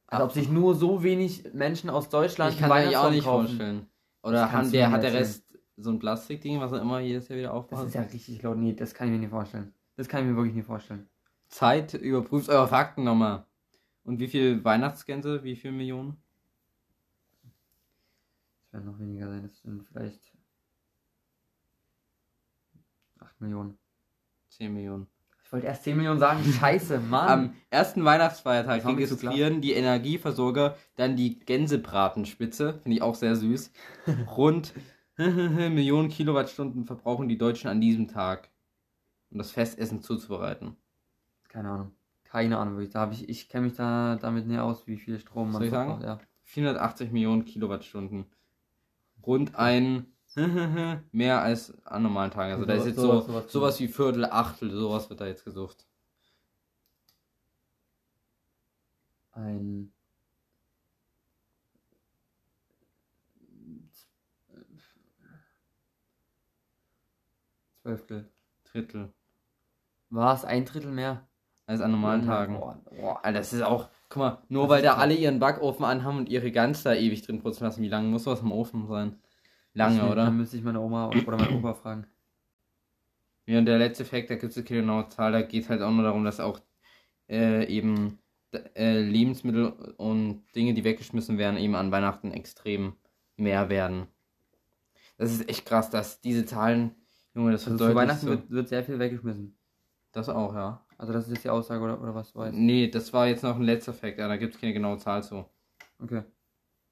Als 0.07 0.23
ob 0.23 0.33
sich 0.33 0.51
nur 0.51 0.75
so 0.75 1.03
wenig 1.03 1.45
Menschen 1.55 1.89
aus 1.89 2.11
Deutschland 2.11 2.53
Ich 2.53 2.61
kann 2.61 2.69
mir 2.69 3.01
auch 3.01 3.11
nicht 3.11 3.25
Weihnachtsbaum 3.25 3.47
vorstellen. 3.47 3.87
Oder 4.23 4.53
haben 4.53 4.71
der, 4.71 4.91
hat 4.91 5.03
der. 5.03 5.15
Rest 5.15 5.50
so 5.83 5.91
ein 5.91 5.99
Plastikding, 5.99 6.61
was 6.61 6.73
er 6.73 6.81
immer 6.81 7.01
jedes 7.01 7.29
Jahr 7.29 7.39
wieder 7.39 7.49
Das 7.49 7.57
aufmacht? 7.57 7.87
ist 7.89 7.95
ja 7.95 8.03
richtig 8.03 8.43
laut. 8.43 8.59
Nee, 8.59 8.75
das 8.75 8.95
kann 8.95 9.09
ich 9.09 9.13
mir 9.13 9.19
nicht 9.21 9.31
vorstellen. 9.31 9.73
Das 9.97 10.09
kann 10.09 10.23
ich 10.25 10.31
mir 10.31 10.37
wirklich 10.37 10.55
nicht 10.55 10.67
vorstellen. 10.67 11.09
Zeit, 11.49 11.95
überprüft 11.95 12.49
eure 12.49 12.69
Fakten 12.69 13.05
nochmal. 13.05 13.45
Und 14.05 14.19
wie 14.21 14.29
viel 14.29 14.65
Weihnachtsgänse, 14.65 15.43
wie 15.45 15.57
viel 15.57 15.73
Millionen? 15.73 16.17
Das 18.65 18.73
werden 18.75 18.87
noch 18.93 18.99
weniger 18.99 19.29
sein. 19.29 19.43
Das 19.43 19.59
sind 19.61 19.85
vielleicht 19.85 20.33
8 23.19 23.41
Millionen. 23.41 23.79
10 24.51 24.73
Millionen. 24.73 25.07
Ich 25.45 25.53
wollte 25.53 25.67
erst 25.67 25.83
10 25.85 25.97
Millionen 25.97 26.21
sagen. 26.21 26.45
Scheiße, 26.61 27.01
Mann. 27.01 27.29
Am 27.29 27.55
ersten 27.71 28.05
Weihnachtsfeiertag 28.05 28.83
Das 28.83 28.87
registrieren 28.93 29.61
die 29.61 29.73
Energieversorger 29.73 30.77
dann 30.95 31.17
die 31.17 31.41
Gänsebratenspitze, 31.41 32.75
finde 32.75 32.97
ich 32.97 33.03
auch 33.03 33.17
sehr 33.17 33.35
süß. 33.35 33.73
Rund 34.37 34.73
Millionen 35.17 36.09
Kilowattstunden 36.09 36.85
verbrauchen 36.85 37.29
die 37.29 37.37
Deutschen 37.39 37.69
an 37.69 37.81
diesem 37.81 38.09
Tag, 38.09 38.51
um 39.31 39.39
das 39.39 39.51
Festessen 39.51 40.03
zuzubereiten. 40.03 40.77
Keine 41.49 41.71
Ahnung. 41.71 41.93
Keine 42.25 42.59
Ahnung, 42.59 42.75
wirklich. 42.77 42.93
Da 42.93 43.11
ich, 43.11 43.29
ich 43.29 43.49
kenne 43.49 43.67
mich 43.67 43.75
da 43.77 44.17
damit 44.17 44.47
näher 44.47 44.65
aus, 44.65 44.87
wie 44.87 44.97
viel 44.97 45.19
Strom 45.19 45.51
man 45.53 45.63
Soll 45.63 45.69
verbraucht. 45.71 46.03
Ja. 46.05 46.21
480 46.45 47.11
Millionen 47.13 47.45
Kilowattstunden. 47.45 48.27
Rund 49.27 49.55
ein 49.57 50.07
mehr 51.13 51.43
als 51.43 51.77
an 51.85 52.05
normalen 52.05 52.31
Tagen. 52.31 52.53
Also 52.53 52.65
da 52.65 52.75
ist 52.75 52.87
jetzt 52.87 52.97
sowas- 52.97 53.27
so 53.27 53.33
sowas- 53.33 53.53
sowas 53.53 53.81
wie 53.81 53.89
Viertel, 53.89 54.25
Achtel, 54.27 54.71
sowas 54.71 55.11
wird 55.11 55.21
da 55.21 55.27
jetzt 55.27 55.45
gesucht. 55.45 55.87
Ein. 59.33 59.93
Zwölftel. 67.83 68.29
Drittel. 68.65 69.13
War 70.11 70.35
es 70.35 70.45
ein 70.45 70.65
Drittel 70.65 70.91
mehr? 70.91 71.27
Als 71.67 71.81
an 71.81 71.93
normalen 71.93 72.23
Boah, 72.23 72.27
Tagen. 72.27 72.55
boah. 72.59 73.21
Alter, 73.25 73.39
das 73.39 73.53
ist 73.53 73.63
auch, 73.63 73.89
guck 74.09 74.19
mal, 74.19 74.43
nur 74.49 74.65
Das 74.65 74.71
weil 74.71 74.83
da 74.83 74.95
alle 74.97 75.15
ihren 75.15 75.39
Backofen 75.39 75.85
anhaben 75.85 76.19
und 76.19 76.29
ihre 76.29 76.51
Gans 76.51 76.83
da 76.83 76.95
ewig 76.95 77.23
drin 77.23 77.41
putzen 77.41 77.65
lassen, 77.65 77.83
wie 77.83 77.89
lange 77.89 78.09
muss 78.09 78.25
sowas 78.25 78.41
im 78.41 78.51
Ofen 78.53 78.87
sein? 78.89 79.21
Lange, 79.73 80.01
Das- 80.01 80.11
oder? 80.11 80.25
Dann 80.25 80.37
müsste 80.37 80.57
ich 80.57 80.65
meine 80.65 80.81
Oma 80.81 81.11
oder 81.11 81.37
meinen 81.37 81.57
Opa 81.59 81.75
fragen. 81.75 82.07
Ja, 83.47 83.59
und 83.59 83.67
der 83.67 83.79
letzte 83.79 84.03
Effekt, 84.03 84.31
da 84.31 84.37
gibt 84.37 84.57
es 84.57 84.65
keine 84.65 84.81
genaue 84.81 85.09
Zahl, 85.09 85.33
da 85.33 85.43
geht 85.43 85.65
es 85.65 85.69
halt 85.71 85.81
auch 85.83 85.91
nur 85.91 86.05
darum, 86.05 86.25
dass 86.25 86.41
auch 86.41 86.61
äh, 87.29 87.65
eben 87.67 88.19
äh, 88.75 89.01
Lebensmittel 89.01 89.67
und 89.97 90.43
Dinge, 90.57 90.75
die 90.75 90.83
weggeschmissen 90.85 91.39
werden, 91.39 91.57
eben 91.57 91.77
an 91.77 91.93
Weihnachten 91.93 92.33
extrem 92.33 92.95
mehr 93.37 93.69
werden. 93.69 94.09
Das 95.19 95.31
ist 95.33 95.49
echt 95.49 95.67
krass, 95.67 95.91
dass 95.91 96.21
diese 96.21 96.45
Zahlen, 96.47 96.95
Junge, 97.35 97.53
das 97.53 97.67
wird 97.67 97.81
Also 97.81 97.91
zu 97.91 97.95
Weihnachten 97.95 98.27
so. 98.27 98.31
wird, 98.31 98.51
wird 98.51 98.69
sehr 98.69 98.85
viel 98.85 98.99
weggeschmissen. 98.99 99.57
Das 100.13 100.29
auch, 100.29 100.55
ja. 100.55 100.85
Also 100.99 101.13
das 101.13 101.25
ist 101.27 101.33
jetzt 101.33 101.45
die 101.45 101.51
Aussage 101.51 101.83
oder, 101.83 102.01
oder 102.01 102.15
was 102.15 102.35
weiß 102.35 102.53
Nee, 102.55 102.89
das 102.89 103.13
war 103.13 103.27
jetzt 103.27 103.43
noch 103.43 103.57
ein 103.57 103.63
letzter 103.63 103.95
Fact, 103.95 104.19
ja, 104.19 104.29
da 104.29 104.37
gibt 104.37 104.55
es 104.55 104.61
keine 104.61 104.73
genaue 104.73 104.99
Zahl 104.99 105.23
zu. 105.23 105.47
Okay. 105.99 106.23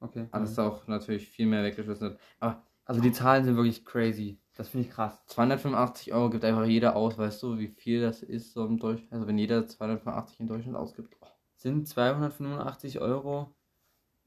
Okay. 0.01 0.29
Alles 0.31 0.57
mhm. 0.57 0.63
auch 0.63 0.87
natürlich 0.87 1.29
viel 1.29 1.47
mehr 1.47 1.65
weggeschlüsselt. 1.65 2.19
Aber 2.39 2.63
Also 2.85 3.01
die 3.01 3.13
Zahlen 3.13 3.45
sind 3.45 3.57
wirklich 3.57 3.85
crazy. 3.85 4.41
Das 4.55 4.69
finde 4.69 4.89
ich 4.89 4.93
krass. 4.93 5.25
285 5.27 6.13
Euro 6.13 6.31
gibt 6.31 6.45
einfach 6.45 6.65
jeder 6.65 6.97
aus, 6.97 7.19
weißt 7.19 7.43
du, 7.43 7.59
wie 7.59 7.69
viel 7.69 8.01
das 8.01 8.23
ist 8.23 8.53
so 8.53 8.67
im 8.67 8.79
Deutschland? 8.79 9.13
Also 9.13 9.27
wenn 9.27 9.39
jeder 9.39 9.67
285 9.67 10.41
in 10.41 10.47
Deutschland 10.47 10.77
ausgibt. 10.77 11.17
Oh. 11.21 11.27
Sind 11.57 11.87
285 11.89 13.01
Euro 13.01 13.55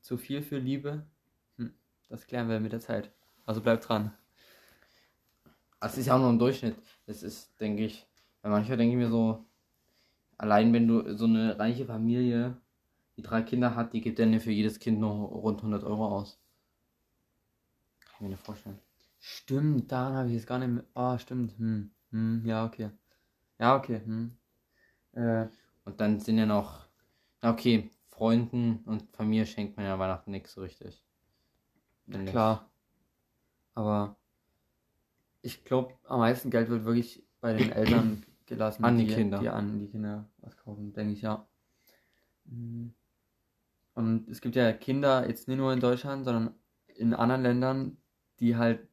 zu 0.02 0.18
viel 0.18 0.42
für 0.42 0.58
Liebe? 0.58 1.06
Hm, 1.58 1.74
das 2.10 2.28
klären 2.28 2.50
wir 2.50 2.60
mit 2.60 2.74
der 2.74 2.82
Zeit. 2.82 3.12
Also 3.46 3.62
bleibt 3.62 3.88
dran. 3.88 4.14
Das 5.82 5.98
ist 5.98 6.06
ja 6.06 6.16
auch 6.16 6.20
nur 6.20 6.30
im 6.30 6.40
Durchschnitt. 6.40 6.78
Das 7.08 7.24
ist, 7.24 7.60
denke 7.60 7.84
ich, 7.86 8.08
weil 8.42 8.52
manchmal 8.52 8.78
denke 8.78 8.94
ich 8.94 8.98
mir 8.98 9.10
so, 9.10 9.46
allein 10.38 10.74
wenn 10.74 10.88
du 10.88 11.16
so 11.18 11.26
eine 11.26 11.60
reiche 11.60 11.86
Familie, 11.86 12.58
die 13.18 13.24
drei 13.24 13.42
Kinder 13.44 13.76
hat, 13.76 13.94
die 13.94 14.02
gibt 14.02 14.20
dann 14.20 14.34
ja 14.34 14.40
für 14.40 14.52
jedes 14.52 14.80
Kind 14.80 15.00
noch 15.00 15.28
rund 15.32 15.62
100 15.64 15.84
Euro 15.86 16.08
aus. 16.08 16.40
Kann 18.00 18.14
ich 18.18 18.22
mir 18.22 18.30
nicht 18.30 18.44
vorstellen. 18.44 18.80
Stimmt, 19.20 19.92
daran 19.92 20.16
habe 20.16 20.28
ich 20.28 20.34
jetzt 20.36 20.48
gar 20.48 20.60
nicht 20.60 20.68
mehr. 20.70 20.84
Ah, 20.94 21.18
stimmt. 21.18 21.58
Hm. 21.58 21.92
Hm, 22.12 22.44
ja, 22.46 22.66
okay. 22.66 22.92
Ja, 23.60 23.76
okay. 23.78 24.02
Hm. 24.06 24.38
Äh, 25.14 25.48
Und 25.86 26.02
dann 26.02 26.20
sind 26.20 26.40
ja 26.40 26.48
noch, 26.48 26.88
na 27.42 27.52
okay, 27.52 27.92
Freunden 28.10 28.80
und 28.86 29.16
Familie 29.16 29.46
schenkt 29.46 29.78
man 29.78 29.86
ja 29.86 30.00
Weihnachten 30.00 30.32
nichts 30.32 30.54
so 30.54 30.62
richtig. 30.62 31.04
Klar. 32.26 32.70
Aber 33.76 34.16
ich 35.42 35.64
glaube, 35.64 35.94
am 36.06 36.20
meisten 36.20 36.50
Geld 36.50 36.70
wird 36.70 36.86
wirklich 36.86 37.24
bei 37.40 37.54
den 37.54 37.72
Eltern 37.72 38.24
gelassen, 38.46 38.84
An 38.84 38.98
die 38.98 39.08
Kinder. 39.08 39.40
die 39.40 39.50
an 39.50 39.80
die 39.80 39.88
Kinder 39.88 40.30
was 40.40 40.58
kaufen, 40.58 40.94
denke 40.94 41.14
ich, 41.14 41.22
ja. 41.22 41.48
Hm. 42.50 42.94
Und 43.94 44.30
es 44.30 44.42
gibt 44.42 44.56
ja 44.56 44.72
Kinder, 44.74 45.28
jetzt 45.28 45.48
nicht 45.48 45.58
nur 45.58 45.74
in 45.74 45.80
Deutschland, 45.80 46.26
sondern 46.26 46.56
in 46.96 47.14
anderen 47.14 47.44
Ländern, 47.44 47.98
die 48.40 48.56
halt 48.56 48.88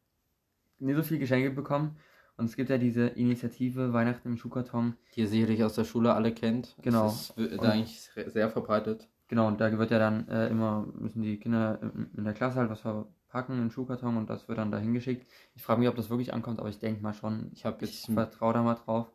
nicht 0.78 0.96
so 0.96 1.02
viel 1.02 1.18
Geschenke 1.18 1.50
bekommen. 1.50 1.96
Und 2.36 2.46
es 2.46 2.56
gibt 2.56 2.70
ja 2.70 2.78
diese 2.78 3.06
Initiative 3.06 3.92
Weihnachten 3.92 4.28
im 4.28 4.36
Schuhkarton. 4.36 4.96
Die 5.14 5.20
ihr 5.20 5.28
sicherlich 5.28 5.62
aus 5.64 5.74
der 5.74 5.84
Schule 5.84 6.14
alle 6.14 6.32
kennt. 6.32 6.76
Genau. 6.82 7.04
Das 7.06 7.30
ist 7.30 7.52
Und- 7.52 7.62
da 7.62 7.70
eigentlich 7.70 8.10
sehr 8.26 8.48
verbreitet. 8.50 9.08
Genau, 9.28 9.46
und 9.46 9.60
da 9.60 9.76
wird 9.76 9.90
ja 9.90 9.98
dann 9.98 10.26
äh, 10.28 10.48
immer, 10.48 10.86
müssen 10.94 11.20
die 11.22 11.38
Kinder 11.38 11.78
in, 11.82 12.10
in 12.16 12.24
der 12.24 12.32
Klasse 12.32 12.56
halt 12.56 12.70
was 12.70 12.80
verpacken 13.28 13.56
in 13.56 13.60
den 13.64 13.70
Schuhkarton 13.70 14.16
und 14.16 14.28
das 14.30 14.48
wird 14.48 14.58
dann 14.58 14.70
dahin 14.70 14.94
geschickt. 14.94 15.26
Ich 15.54 15.62
frage 15.62 15.80
mich, 15.80 15.88
ob 15.88 15.96
das 15.96 16.10
wirklich 16.10 16.32
ankommt, 16.32 16.60
aber 16.60 16.68
ich 16.68 16.78
denke 16.78 17.02
mal 17.02 17.12
schon. 17.14 17.50
Ich 17.52 17.64
habe 17.64 17.84
Ich 17.84 17.90
jetzt 18.02 18.12
vertraue 18.12 18.54
da 18.54 18.62
mal 18.62 18.74
drauf. 18.74 19.12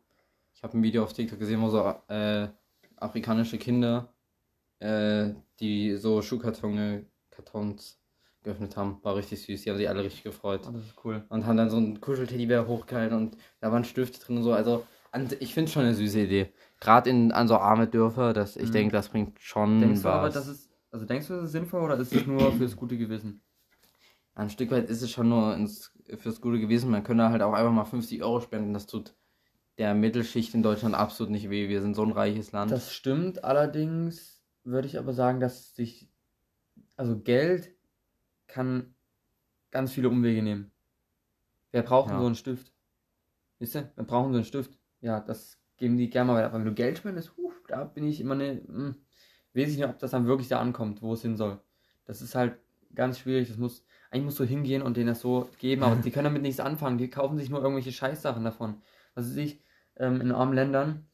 Ich 0.54 0.62
habe 0.62 0.78
ein 0.78 0.82
Video 0.82 1.02
auf 1.02 1.12
TikTok 1.12 1.38
gesehen, 1.38 1.60
wo 1.60 1.68
so 1.68 1.94
äh, 2.08 2.48
afrikanische 2.96 3.58
Kinder, 3.58 4.12
äh, 4.78 5.30
die 5.60 5.96
so 5.96 6.22
Schuhkartons 6.22 7.04
Kartons 7.30 7.98
geöffnet 8.44 8.76
haben. 8.76 8.98
War 9.02 9.16
richtig 9.16 9.42
süß. 9.42 9.62
Die 9.62 9.70
haben 9.70 9.78
sich 9.78 9.88
alle 9.88 10.04
richtig 10.04 10.22
gefreut. 10.22 10.60
Oh, 10.68 10.70
das 10.70 10.82
ist 10.84 11.04
cool. 11.04 11.24
Und 11.28 11.46
haben 11.46 11.56
dann 11.56 11.70
so 11.70 11.78
einen 11.78 12.00
Kuschelteddybär 12.00 12.68
hochgehalten 12.68 13.16
und 13.16 13.36
da 13.60 13.72
waren 13.72 13.84
Stifte 13.84 14.20
drin 14.20 14.36
und 14.36 14.42
so. 14.44 14.52
Also 14.52 14.86
an, 15.10 15.28
ich 15.40 15.54
finde 15.54 15.72
schon 15.72 15.82
eine 15.82 15.94
süße 15.94 16.20
Idee. 16.20 16.52
Gerade 16.80 17.10
in 17.10 17.32
an 17.32 17.48
so 17.48 17.56
arme 17.56 17.88
Dörfer, 17.88 18.32
dass 18.32 18.56
ich 18.56 18.68
Mhm. 18.68 18.72
denke, 18.72 18.92
das 18.92 19.08
bringt 19.08 19.40
schon 19.40 19.80
Denkst 19.80 20.02
du 20.02 20.08
was. 20.08 20.14
aber, 20.18 20.30
das 20.30 20.46
ist, 20.48 20.70
also 20.92 21.04
denkst 21.06 21.26
du, 21.26 21.34
das 21.34 21.44
ist 21.46 21.52
sinnvoll 21.52 21.82
oder 21.82 21.96
ist 21.96 22.12
es 22.12 22.26
nur 22.26 22.52
fürs 22.52 22.76
gute 22.76 22.96
Gewissen? 22.96 23.40
Ein 24.34 24.50
Stück 24.50 24.70
weit 24.70 24.88
ist 24.90 25.02
es 25.02 25.10
schon 25.10 25.28
nur 25.28 25.54
ins, 25.54 25.92
fürs 26.18 26.40
Gute 26.40 26.58
gewesen. 26.58 26.90
Man 26.90 27.04
könnte 27.04 27.30
halt 27.30 27.42
auch 27.42 27.52
einfach 27.52 27.72
mal 27.72 27.84
50 27.84 28.22
Euro 28.22 28.40
spenden. 28.40 28.74
Das 28.74 28.86
tut 28.86 29.14
der 29.78 29.94
Mittelschicht 29.94 30.54
in 30.54 30.62
Deutschland 30.62 30.94
absolut 30.94 31.30
nicht 31.30 31.50
weh. 31.50 31.68
Wir 31.68 31.80
sind 31.82 31.94
so 31.94 32.02
ein 32.02 32.12
reiches 32.12 32.52
Land. 32.52 32.70
Das 32.70 32.92
stimmt, 32.92 33.44
allerdings 33.44 34.42
würde 34.64 34.86
ich 34.88 34.98
aber 34.98 35.12
sagen, 35.12 35.40
dass 35.40 35.74
sich, 35.74 36.08
also 36.96 37.18
Geld 37.18 37.74
kann 38.46 38.94
ganz 39.70 39.92
viele 39.92 40.08
Umwege 40.08 40.42
nehmen. 40.42 40.70
Wer 41.72 41.82
braucht 41.82 42.08
denn 42.10 42.16
Ja. 42.16 42.20
so 42.20 42.26
einen 42.26 42.36
Stift? 42.36 42.72
Wisst 43.58 43.74
ihr? 43.76 43.92
Wir 43.96 44.04
brauchen 44.04 44.32
so 44.32 44.36
einen 44.36 44.44
Stift. 44.44 44.78
Ja, 45.00 45.20
das 45.20 45.60
geben 45.76 45.96
die 45.96 46.08
gerne 46.10 46.28
mal 46.32 46.36
weiter. 46.38 46.46
Aber 46.46 46.58
wenn 46.58 46.66
du 46.66 46.74
Geld 46.74 46.98
spendest, 46.98 47.36
huh, 47.36 47.52
da 47.68 47.84
bin 47.84 48.06
ich 48.06 48.20
immer 48.20 48.34
ne, 48.36 48.62
hm, 48.66 48.96
weiß 49.54 49.70
ich 49.70 49.76
nicht, 49.76 49.86
ob 49.86 49.98
das 49.98 50.12
dann 50.12 50.26
wirklich 50.26 50.48
da 50.48 50.60
ankommt, 50.60 51.02
wo 51.02 51.12
es 51.14 51.22
hin 51.22 51.36
soll. 51.36 51.60
Das 52.04 52.22
ist 52.22 52.34
halt 52.34 52.58
ganz 52.94 53.18
schwierig. 53.18 53.48
Das 53.48 53.56
muss, 53.56 53.84
eigentlich 54.14 54.24
musst 54.26 54.38
du 54.40 54.44
hingehen 54.44 54.82
und 54.82 54.96
denen 54.96 55.08
das 55.08 55.20
so 55.20 55.48
geben, 55.58 55.82
aber 55.82 55.96
die 55.96 56.10
können 56.10 56.24
damit 56.24 56.42
nichts 56.42 56.60
anfangen. 56.60 56.98
Die 56.98 57.10
kaufen 57.10 57.36
sich 57.36 57.50
nur 57.50 57.60
irgendwelche 57.60 57.92
Scheißsachen 57.92 58.44
davon. 58.44 58.76
Was 59.14 59.26
weiß 59.30 59.36
ich, 59.36 59.60
ähm, 59.96 60.20
in 60.20 60.30
armen 60.32 60.54
Ländern, 60.54 61.06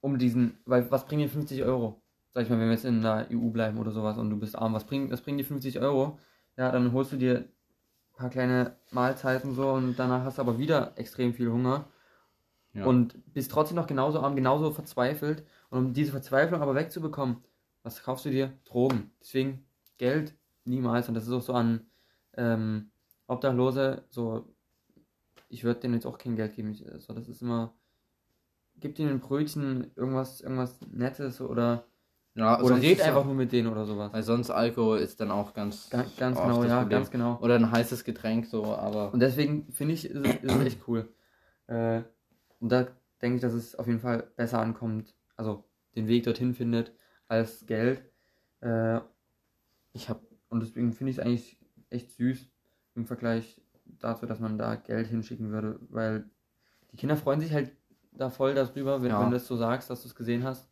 um 0.00 0.18
diesen, 0.18 0.58
weil 0.64 0.90
was 0.90 1.06
bringen 1.06 1.22
dir 1.22 1.28
50 1.28 1.62
Euro? 1.62 2.02
Sag 2.34 2.42
ich 2.44 2.50
mal, 2.50 2.58
wenn 2.58 2.66
wir 2.66 2.74
jetzt 2.74 2.84
in 2.84 3.00
der 3.02 3.28
EU 3.32 3.48
bleiben 3.50 3.78
oder 3.78 3.92
sowas 3.92 4.18
und 4.18 4.28
du 4.30 4.36
bist 4.38 4.56
arm, 4.56 4.74
was 4.74 4.84
bringt, 4.84 5.10
was 5.10 5.20
bringen 5.22 5.38
dir 5.38 5.44
50 5.44 5.80
Euro? 5.80 6.18
Ja, 6.56 6.70
dann 6.72 6.92
holst 6.92 7.12
du 7.12 7.16
dir 7.16 7.38
ein 7.38 8.16
paar 8.16 8.30
kleine 8.30 8.76
Mahlzeiten 8.90 9.54
so 9.54 9.70
und 9.70 9.96
danach 9.96 10.24
hast 10.24 10.38
du 10.38 10.42
aber 10.42 10.58
wieder 10.58 10.92
extrem 10.96 11.32
viel 11.32 11.50
Hunger 11.50 11.86
Ja. 12.72 12.84
und 12.86 13.14
bist 13.32 13.50
trotzdem 13.50 13.76
noch 13.76 13.86
genauso 13.86 14.20
arm, 14.20 14.36
genauso 14.36 14.70
verzweifelt. 14.72 15.44
Und 15.70 15.78
um 15.78 15.92
diese 15.94 16.10
Verzweiflung 16.12 16.60
aber 16.60 16.74
wegzubekommen, 16.74 17.38
was 17.82 18.02
kaufst 18.02 18.24
du 18.24 18.30
dir? 18.30 18.52
Drogen. 18.64 19.10
Deswegen 19.20 19.64
Geld 19.98 20.34
niemals. 20.64 21.08
Und 21.08 21.14
das 21.14 21.24
ist 21.26 21.32
auch 21.32 21.42
so 21.42 21.52
an 21.54 21.86
ähm, 22.36 22.90
Obdachlose, 23.26 24.04
so, 24.10 24.54
ich 25.48 25.64
würde 25.64 25.80
denen 25.80 25.94
jetzt 25.94 26.06
auch 26.06 26.18
kein 26.18 26.36
Geld 26.36 26.54
geben. 26.54 26.72
Ich, 26.72 26.84
so, 26.98 27.12
das 27.12 27.28
ist 27.28 27.42
immer, 27.42 27.74
gib 28.78 28.98
ihnen 28.98 29.10
ein 29.10 29.20
Brötchen, 29.20 29.90
irgendwas, 29.96 30.40
irgendwas 30.40 30.80
Nettes 30.90 31.40
oder, 31.40 31.84
ja, 32.34 32.60
oder 32.60 32.76
red 32.76 33.00
einfach 33.00 33.24
nur 33.24 33.34
mit 33.34 33.52
denen 33.52 33.68
oder 33.68 33.86
sowas. 33.86 34.12
Weil 34.12 34.22
sonst 34.22 34.50
Alkohol 34.50 34.98
ist 34.98 35.20
dann 35.20 35.30
auch 35.30 35.54
ganz, 35.54 35.88
Ga- 35.90 36.04
ganz 36.18 36.40
genau, 36.40 36.64
ja, 36.64 36.80
Problem. 36.80 36.98
ganz 36.98 37.10
genau. 37.10 37.38
Oder 37.40 37.54
ein 37.56 37.70
heißes 37.70 38.04
Getränk 38.04 38.46
so, 38.46 38.64
aber 38.64 39.12
Und 39.12 39.20
deswegen 39.20 39.70
finde 39.72 39.94
ich, 39.94 40.08
ist 40.10 40.16
es, 40.16 40.34
ist 40.42 40.52
es 40.52 40.64
echt 40.64 40.88
cool. 40.88 41.08
Äh, 41.68 42.02
und 42.60 42.70
da 42.70 42.86
denke 43.22 43.36
ich, 43.36 43.42
dass 43.42 43.54
es 43.54 43.74
auf 43.76 43.86
jeden 43.86 44.00
Fall 44.00 44.30
besser 44.36 44.60
ankommt, 44.60 45.14
also 45.36 45.64
den 45.94 46.08
Weg 46.08 46.24
dorthin 46.24 46.54
findet, 46.54 46.92
als 47.28 47.66
Geld. 47.66 48.02
Äh, 48.60 49.00
ich 49.92 50.08
habe 50.08 50.20
und 50.48 50.60
deswegen 50.60 50.92
finde 50.92 51.10
ich 51.10 51.18
es 51.18 51.24
eigentlich 51.24 51.58
echt 51.96 52.12
süß 52.12 52.48
im 52.94 53.06
Vergleich 53.06 53.60
dazu, 53.98 54.26
dass 54.26 54.40
man 54.40 54.58
da 54.58 54.74
Geld 54.76 55.08
hinschicken 55.08 55.50
würde, 55.50 55.78
weil 55.90 56.24
die 56.92 56.96
Kinder 56.96 57.16
freuen 57.16 57.40
sich 57.40 57.52
halt 57.52 57.72
da 58.12 58.30
voll 58.30 58.54
darüber, 58.54 59.02
wenn, 59.02 59.10
Ja. 59.10 59.20
wenn 59.20 59.30
du 59.30 59.36
das 59.36 59.46
so 59.46 59.56
sagst, 59.56 59.90
dass 59.90 60.02
du 60.02 60.08
es 60.08 60.14
gesehen 60.14 60.44
hast. 60.44 60.68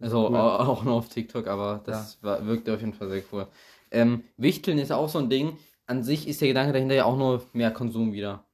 Also 0.00 0.28
cool. 0.28 0.36
au- 0.36 0.56
auch 0.58 0.82
nur 0.84 0.94
auf 0.94 1.08
TikTok, 1.08 1.46
aber 1.46 1.80
das 1.84 2.20
war, 2.22 2.44
wirkte 2.46 2.74
auf 2.74 2.80
jeden 2.80 2.92
Fall 2.94 3.08
sehr 3.08 3.22
cool. 3.32 3.46
Ähm, 3.92 4.24
Wichteln 4.36 4.78
ist 4.78 4.90
auch 4.90 5.08
so 5.08 5.18
ein 5.18 5.30
Ding. 5.30 5.58
An 5.86 6.02
sich 6.02 6.26
ist 6.26 6.40
der 6.40 6.48
Gedanke 6.48 6.72
dahinter 6.72 6.94
ja 6.94 7.04
auch 7.04 7.16
nur 7.16 7.44
mehr 7.52 7.70
Konsum 7.70 8.12
wieder. 8.12 8.44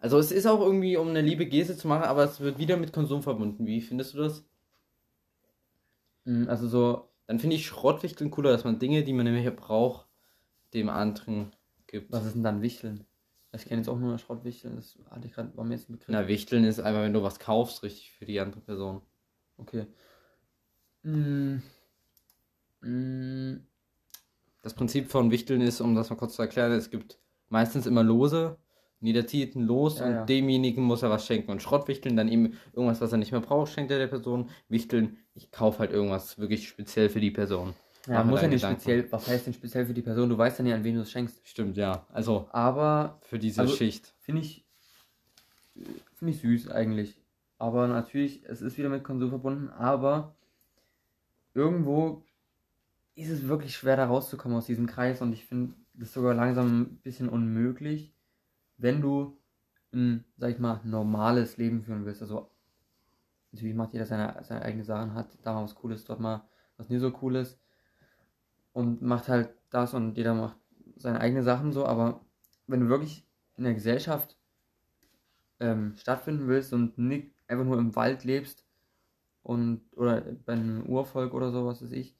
Also 0.00 0.18
es 0.18 0.32
ist 0.32 0.46
auch 0.46 0.60
irgendwie, 0.60 0.96
um 0.96 1.08
eine 1.08 1.20
liebe 1.20 1.46
Geste 1.46 1.76
zu 1.76 1.86
machen, 1.88 2.04
aber 2.04 2.24
es 2.24 2.40
wird 2.40 2.58
wieder 2.58 2.76
mit 2.76 2.92
Konsum 2.92 3.22
verbunden. 3.22 3.66
Wie 3.66 3.80
findest 3.80 4.14
du 4.14 4.18
das? 4.18 4.44
Mm, 6.24 6.48
Also 6.48 6.68
so, 6.68 7.08
Dann 7.26 7.38
finde 7.38 7.56
ich 7.56 7.66
Schrottwichteln 7.66 8.30
cooler, 8.30 8.50
dass 8.50 8.64
man 8.64 8.78
Dinge, 8.78 9.02
die 9.04 9.12
man 9.12 9.24
nämlich 9.26 9.54
braucht, 9.54 10.06
dem 10.74 10.88
anderen 10.88 11.52
gibt. 11.86 12.12
was 12.12 12.24
ist 12.26 12.34
denn 12.34 12.42
dann 12.42 12.62
Wichteln? 12.62 13.04
Ich 13.52 13.64
kenne 13.64 13.80
jetzt 13.80 13.88
auch 13.88 13.98
nur 13.98 14.18
Schrottwichteln, 14.18 14.76
das 14.76 14.98
hatte 15.10 15.26
ich 15.26 15.32
gerade, 15.32 15.56
war 15.56 15.64
mir 15.64 15.74
jetzt 15.74 15.88
ein 15.88 15.94
Begriff. 15.94 16.08
Na, 16.10 16.28
Wichteln 16.28 16.64
ist 16.64 16.80
einfach, 16.80 17.02
wenn 17.02 17.14
du 17.14 17.22
was 17.22 17.38
kaufst, 17.38 17.82
richtig 17.82 18.12
für 18.12 18.26
die 18.26 18.40
andere 18.40 18.60
Person. 18.60 19.00
Okay. 19.56 19.86
Mm. 21.02 21.56
Mm. 22.82 23.66
Das 24.62 24.74
Prinzip 24.74 25.10
von 25.10 25.30
Wichteln 25.30 25.62
ist, 25.62 25.80
um 25.80 25.94
das 25.94 26.10
mal 26.10 26.16
kurz 26.16 26.36
zu 26.36 26.42
erklären, 26.42 26.72
es 26.72 26.90
gibt 26.90 27.18
meistens 27.48 27.86
immer 27.86 28.02
Lose. 28.02 28.58
Und 29.00 29.06
Jeder 29.06 29.26
zieht 29.26 29.54
ein 29.54 29.62
Los 29.62 30.00
Ja, 30.00 30.06
und 30.06 30.12
ja. 30.12 30.24
demjenigen 30.24 30.82
muss 30.82 31.02
er 31.02 31.10
was 31.10 31.24
schenken. 31.24 31.50
Und 31.52 31.62
Schrottwichteln, 31.62 32.16
dann 32.16 32.28
eben 32.28 32.58
irgendwas, 32.72 33.00
was 33.00 33.12
er 33.12 33.18
nicht 33.18 33.32
mehr 33.32 33.40
braucht, 33.40 33.72
schenkt 33.72 33.90
er 33.92 33.98
der 33.98 34.08
Person. 34.08 34.50
Wichteln, 34.68 35.16
ich 35.34 35.50
kaufe 35.50 35.78
halt 35.78 35.92
irgendwas 35.92 36.38
wirklich 36.38 36.68
speziell 36.68 37.08
für 37.08 37.20
die 37.20 37.30
Person. 37.30 37.74
Ja, 38.08 38.24
muss 38.24 38.40
ja 38.42 38.48
nicht 38.48 38.62
Gedanken. 38.62 38.80
speziell, 38.80 39.12
was 39.12 39.26
heißt 39.28 39.46
denn 39.46 39.54
speziell 39.54 39.86
für 39.86 39.94
die 39.94 40.02
Person? 40.02 40.28
Du 40.28 40.38
weißt 40.38 40.58
ja 40.58 40.64
nicht, 40.64 40.74
an 40.74 40.84
wen 40.84 40.94
du 40.94 41.02
es 41.02 41.10
schenkst. 41.10 41.40
Stimmt, 41.46 41.76
ja. 41.76 42.06
Also 42.10 42.48
Aber 42.52 43.18
für 43.22 43.38
diese 43.38 43.60
Also- 43.62 43.74
Schicht. 43.76 44.14
finde 44.20 44.42
ich, 44.42 44.64
finde 46.14 46.32
ich 46.32 46.40
süß 46.40 46.70
eigentlich. 46.70 47.20
Aber 47.58 47.88
natürlich, 47.88 48.44
es 48.46 48.62
ist 48.62 48.78
wieder 48.78 48.88
mit 48.88 49.04
Konsum 49.04 49.30
verbunden, 49.30 49.68
aber 49.70 50.34
irgendwo 51.54 52.22
ist 53.14 53.30
es 53.30 53.48
wirklich 53.48 53.74
schwer 53.76 53.96
da 53.96 54.06
rauszukommen 54.06 54.56
aus 54.56 54.66
diesem 54.66 54.86
Kreis 54.86 55.20
und 55.20 55.32
ich 55.32 55.44
finde 55.44 55.74
das 55.94 56.12
sogar 56.12 56.34
langsam 56.34 56.82
ein 56.82 56.96
bisschen 57.02 57.28
unmöglich, 57.28 58.14
wenn 58.76 59.00
du 59.00 59.36
ein, 59.92 60.24
sag 60.36 60.50
ich 60.50 60.58
mal, 60.60 60.80
normales 60.84 61.56
Leben 61.56 61.82
führen 61.82 62.04
willst. 62.04 62.22
Also 62.22 62.50
natürlich 63.50 63.74
macht 63.74 63.92
jeder 63.92 64.06
seine, 64.06 64.36
seine 64.44 64.62
eigenen 64.62 64.84
Sachen, 64.84 65.14
hat 65.14 65.36
da 65.42 65.54
mal 65.54 65.64
was 65.64 65.74
Cooles, 65.74 66.04
dort 66.04 66.20
mal 66.20 66.46
was 66.76 66.88
nicht 66.88 67.00
so 67.00 67.10
Cooles 67.10 67.58
und 68.78 69.02
macht 69.02 69.28
halt 69.28 69.50
das 69.70 69.92
und 69.92 70.16
jeder 70.16 70.34
macht 70.34 70.56
seine 70.96 71.20
eigenen 71.20 71.42
Sachen 71.42 71.72
so, 71.72 71.84
aber 71.84 72.24
wenn 72.68 72.80
du 72.80 72.88
wirklich 72.88 73.26
in 73.56 73.64
der 73.64 73.74
Gesellschaft 73.74 74.38
ähm, 75.58 75.94
stattfinden 75.96 76.46
willst 76.46 76.72
und 76.72 76.96
nicht 76.96 77.32
einfach 77.48 77.64
nur 77.64 77.78
im 77.78 77.96
Wald 77.96 78.22
lebst 78.22 78.64
und 79.42 79.82
oder 79.96 80.20
bei 80.20 80.52
einem 80.52 80.86
Urvolk 80.86 81.34
oder 81.34 81.50
so, 81.50 81.66
was 81.66 81.82
weiß 81.82 81.90
ich, 81.92 82.16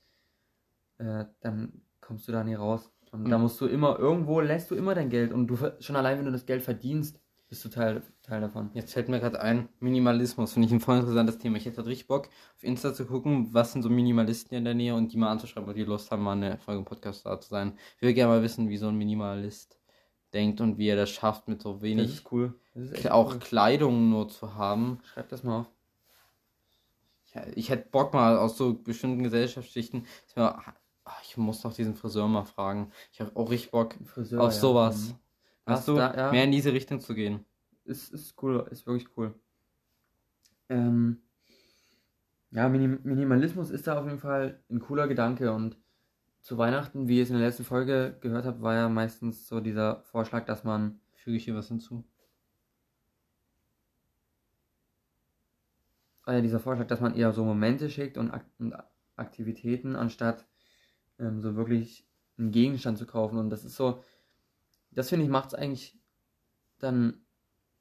äh, 0.99 1.27
dann 1.41 1.83
kommst 2.01 2.27
du 2.27 2.33
da 2.33 2.43
nie 2.43 2.55
raus. 2.55 2.91
Und 3.13 3.25
Mhm. 3.25 3.31
da 3.31 3.39
musst 3.39 3.61
du 3.61 3.67
immer, 3.67 3.99
irgendwo 3.99 4.41
lässt 4.41 4.71
du 4.71 4.75
immer 4.75 4.95
dein 4.97 5.11
Geld 5.11 5.33
und 5.33 5.47
du 5.47 5.57
schon 5.81 5.97
allein, 5.97 6.19
wenn 6.19 6.27
du 6.27 6.33
das 6.33 6.47
Geld 6.47 6.63
verdienst, 6.63 7.21
bist 7.49 7.65
du 7.65 7.69
Teil, 7.69 8.03
Teil 8.23 8.41
davon. 8.41 8.71
Jetzt 8.75 8.93
fällt 8.93 9.09
mir 9.09 9.21
gerade 9.21 9.41
ein, 9.41 9.69
Minimalismus, 9.81 10.53
finde 10.53 10.67
ich 10.67 10.73
ein 10.73 10.81
voll 10.81 10.99
interessantes 10.99 11.39
Thema. 11.39 11.57
Ich 11.57 11.65
hätte 11.65 11.79
halt 11.79 11.87
richtig 11.87 12.07
Bock, 12.07 12.29
auf 12.57 12.63
Insta 12.63 12.93
zu 12.93 13.07
gucken, 13.07 13.49
was 13.53 13.73
sind 13.73 13.83
so 13.83 13.89
Minimalisten 13.89 14.57
in 14.57 14.65
der 14.65 14.75
Nähe 14.75 14.95
und 14.95 15.13
die 15.13 15.17
mal 15.17 15.31
anzuschreiben, 15.31 15.67
weil 15.67 15.75
die 15.75 15.85
Lust 15.85 16.11
haben, 16.11 16.23
mal 16.23 16.33
eine 16.33 16.59
Folge 16.59 16.81
im 16.81 16.85
Podcast 16.85 17.25
da 17.25 17.41
zu 17.41 17.49
sein. 17.49 17.79
Ich 17.97 18.03
will 18.03 18.13
gerne 18.13 18.35
mal 18.35 18.43
wissen, 18.43 18.69
wie 18.69 18.77
so 18.77 18.89
ein 18.89 18.97
Minimalist 18.97 19.79
denkt 20.35 20.61
und 20.61 20.77
wie 20.77 20.89
er 20.89 20.97
das 20.97 21.11
schafft, 21.11 21.49
mit 21.49 21.63
so 21.63 21.75
Das 21.75 21.83
wenig, 21.83 22.15
ist 22.15 22.33
cool. 22.33 22.55
Das 22.75 22.91
ist 22.91 23.11
auch 23.11 23.33
cool. 23.33 23.39
Kleidung 23.39 24.11
nur 24.11 24.29
zu 24.29 24.55
haben. 24.55 24.99
Schreib 25.13 25.29
das 25.31 25.43
mal 25.43 25.61
auf. 25.61 25.71
Ja, 27.35 27.43
ich 27.55 27.71
hätte 27.71 27.89
Bock 27.91 28.15
mal 28.15 28.37
aus 28.37 28.57
so 28.57 28.75
bestimmten 28.75 29.23
Gesellschaftsschichten, 29.23 30.07
ich 31.23 31.37
muss 31.37 31.63
doch 31.63 31.73
diesen 31.73 31.95
Friseur 31.95 32.29
mal 32.29 32.45
fragen. 32.45 32.91
Ich 33.13 33.21
habe 33.21 33.35
auch 33.35 33.51
richtig 33.51 33.71
Bock 33.71 33.95
Friseur, 34.05 34.43
auf 34.43 34.53
ja. 34.53 34.61
sowas. 34.61 35.09
Mhm. 35.09 35.15
Das 35.75 35.87
du, 35.87 35.97
da- 35.97 36.15
ja. 36.15 36.33
mehr 36.33 36.45
in 36.45 36.53
diese 36.53 36.73
Richtung 36.73 37.01
zu 37.01 37.15
gehen. 37.15 37.45
ist, 37.85 38.13
ist 38.13 38.35
cool, 38.43 38.67
ist 38.71 38.87
wirklich 38.87 39.09
cool. 39.17 39.35
Ähm, 40.69 41.23
ja, 42.51 42.69
Minim 42.69 43.01
Minimalismus 43.03 43.71
ist 43.71 43.87
da 43.87 43.99
auf 43.99 44.07
jeden 44.07 44.19
Fall 44.19 44.61
ein 44.71 44.81
cooler 44.81 45.09
Gedanke 45.09 45.53
und 45.53 45.77
zu 46.41 46.57
Weihnachten, 46.57 47.09
wie 47.09 47.19
ihr 47.19 47.23
es 47.23 47.31
in 47.31 47.37
der 47.39 47.47
letzten 47.47 47.65
Folge 47.65 48.17
gehört 48.21 48.45
habt, 48.47 48.63
war 48.63 48.75
ja 48.75 48.89
meistens 48.89 49.49
so 49.49 49.61
dieser 49.61 50.03
Vorschlag, 50.05 50.47
dass 50.47 50.65
man 50.65 51.01
Füge 51.15 51.37
ich 51.37 51.45
hier 51.45 51.55
was 51.55 51.69
hinzu? 51.69 52.05
war 56.29 56.35
ja 56.35 56.43
dieser 56.43 56.61
Vorschlag, 56.61 56.87
dass 56.87 57.01
man 57.01 57.15
eher 57.15 57.33
so 57.33 57.43
Momente 57.43 57.89
schickt 57.89 58.19
und, 58.19 58.31
Ak 58.31 58.45
und 58.59 58.75
Aktivitäten, 59.17 59.97
anstatt 59.97 60.47
ähm, 61.19 61.41
so 61.41 61.57
wirklich 61.57 62.07
einen 62.37 62.51
Gegenstand 62.51 62.99
zu 62.99 63.07
kaufen. 63.07 63.39
Und 63.39 63.49
das 63.49 63.65
ist 63.65 63.77
so, 63.77 64.05
das 64.91 65.09
finde 65.09 65.25
ich, 65.25 65.31
macht 65.31 65.49
es 65.49 65.55
eigentlich 65.55 65.97
dann 66.79 67.23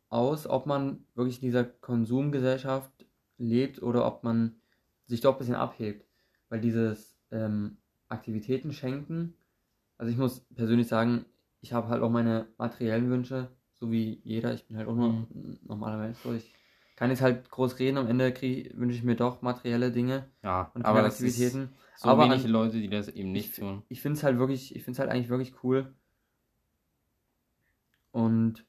aus, 0.10 0.48
ob 0.48 0.66
man 0.66 1.06
wirklich 1.16 1.38
in 1.42 1.48
dieser 1.48 1.64
Konsumgesellschaft 1.66 2.92
lebt 3.38 3.82
oder 3.82 4.06
ob 4.06 4.24
man 4.24 4.56
sich 5.06 5.22
doch 5.22 5.34
ein 5.34 5.38
bisschen 5.40 5.56
abhebt. 5.56 6.06
Weil 6.50 6.62
dieses 6.62 7.18
ähm, 7.32 7.78
Aktivitäten 8.08 8.72
schenken, 8.72 9.34
also 9.98 10.12
ich 10.12 10.18
muss 10.18 10.42
persönlich 10.56 10.88
sagen, 10.88 11.26
ich 11.62 11.74
habe 11.74 11.90
halt 11.90 12.02
auch 12.02 12.10
meine 12.10 12.48
materiellen 12.58 13.10
Wünsche, 13.10 13.50
so 13.74 13.92
wie 13.92 14.22
jeder. 14.24 14.54
Ich 14.54 14.66
bin 14.68 14.78
halt 14.78 14.88
auch 14.88 14.96
nur 14.96 15.10
ein 15.10 15.60
normaler 15.68 15.98
Mensch. 15.98 16.18
So, 16.24 16.34
ich 16.34 16.54
kann 16.96 17.10
jetzt 17.10 17.22
halt 17.22 17.50
groß 17.50 17.80
reden, 17.80 17.98
am 17.98 18.08
Ende 18.08 18.34
wünsche 18.34 18.96
ich 18.98 19.04
mir 19.04 19.16
doch 19.16 19.42
materielle 19.42 19.92
Dinge 19.92 20.30
Ja, 20.44 20.72
und 20.74 20.86
aber 20.86 21.04
Aktivitäten. 21.04 21.70
so 21.96 22.10
Aber 22.10 22.24
wenige 22.24 22.46
an- 22.46 22.52
Leute, 22.52 22.80
die 22.80 22.90
das 22.90 23.08
eben 23.10 23.32
nicht 23.32 23.52
ich, 23.52 23.56
tun. 23.58 23.84
Ich 23.90 24.02
finde 24.02 24.18
es 24.18 24.24
halt 24.24 24.40
wirklich, 24.40 24.76
ich 24.76 24.84
finde 24.84 24.94
es 24.94 25.00
halt 25.00 25.12
eigentlich 25.12 25.30
wirklich 25.30 25.64
cool. 25.64 25.94
Und 28.12 28.66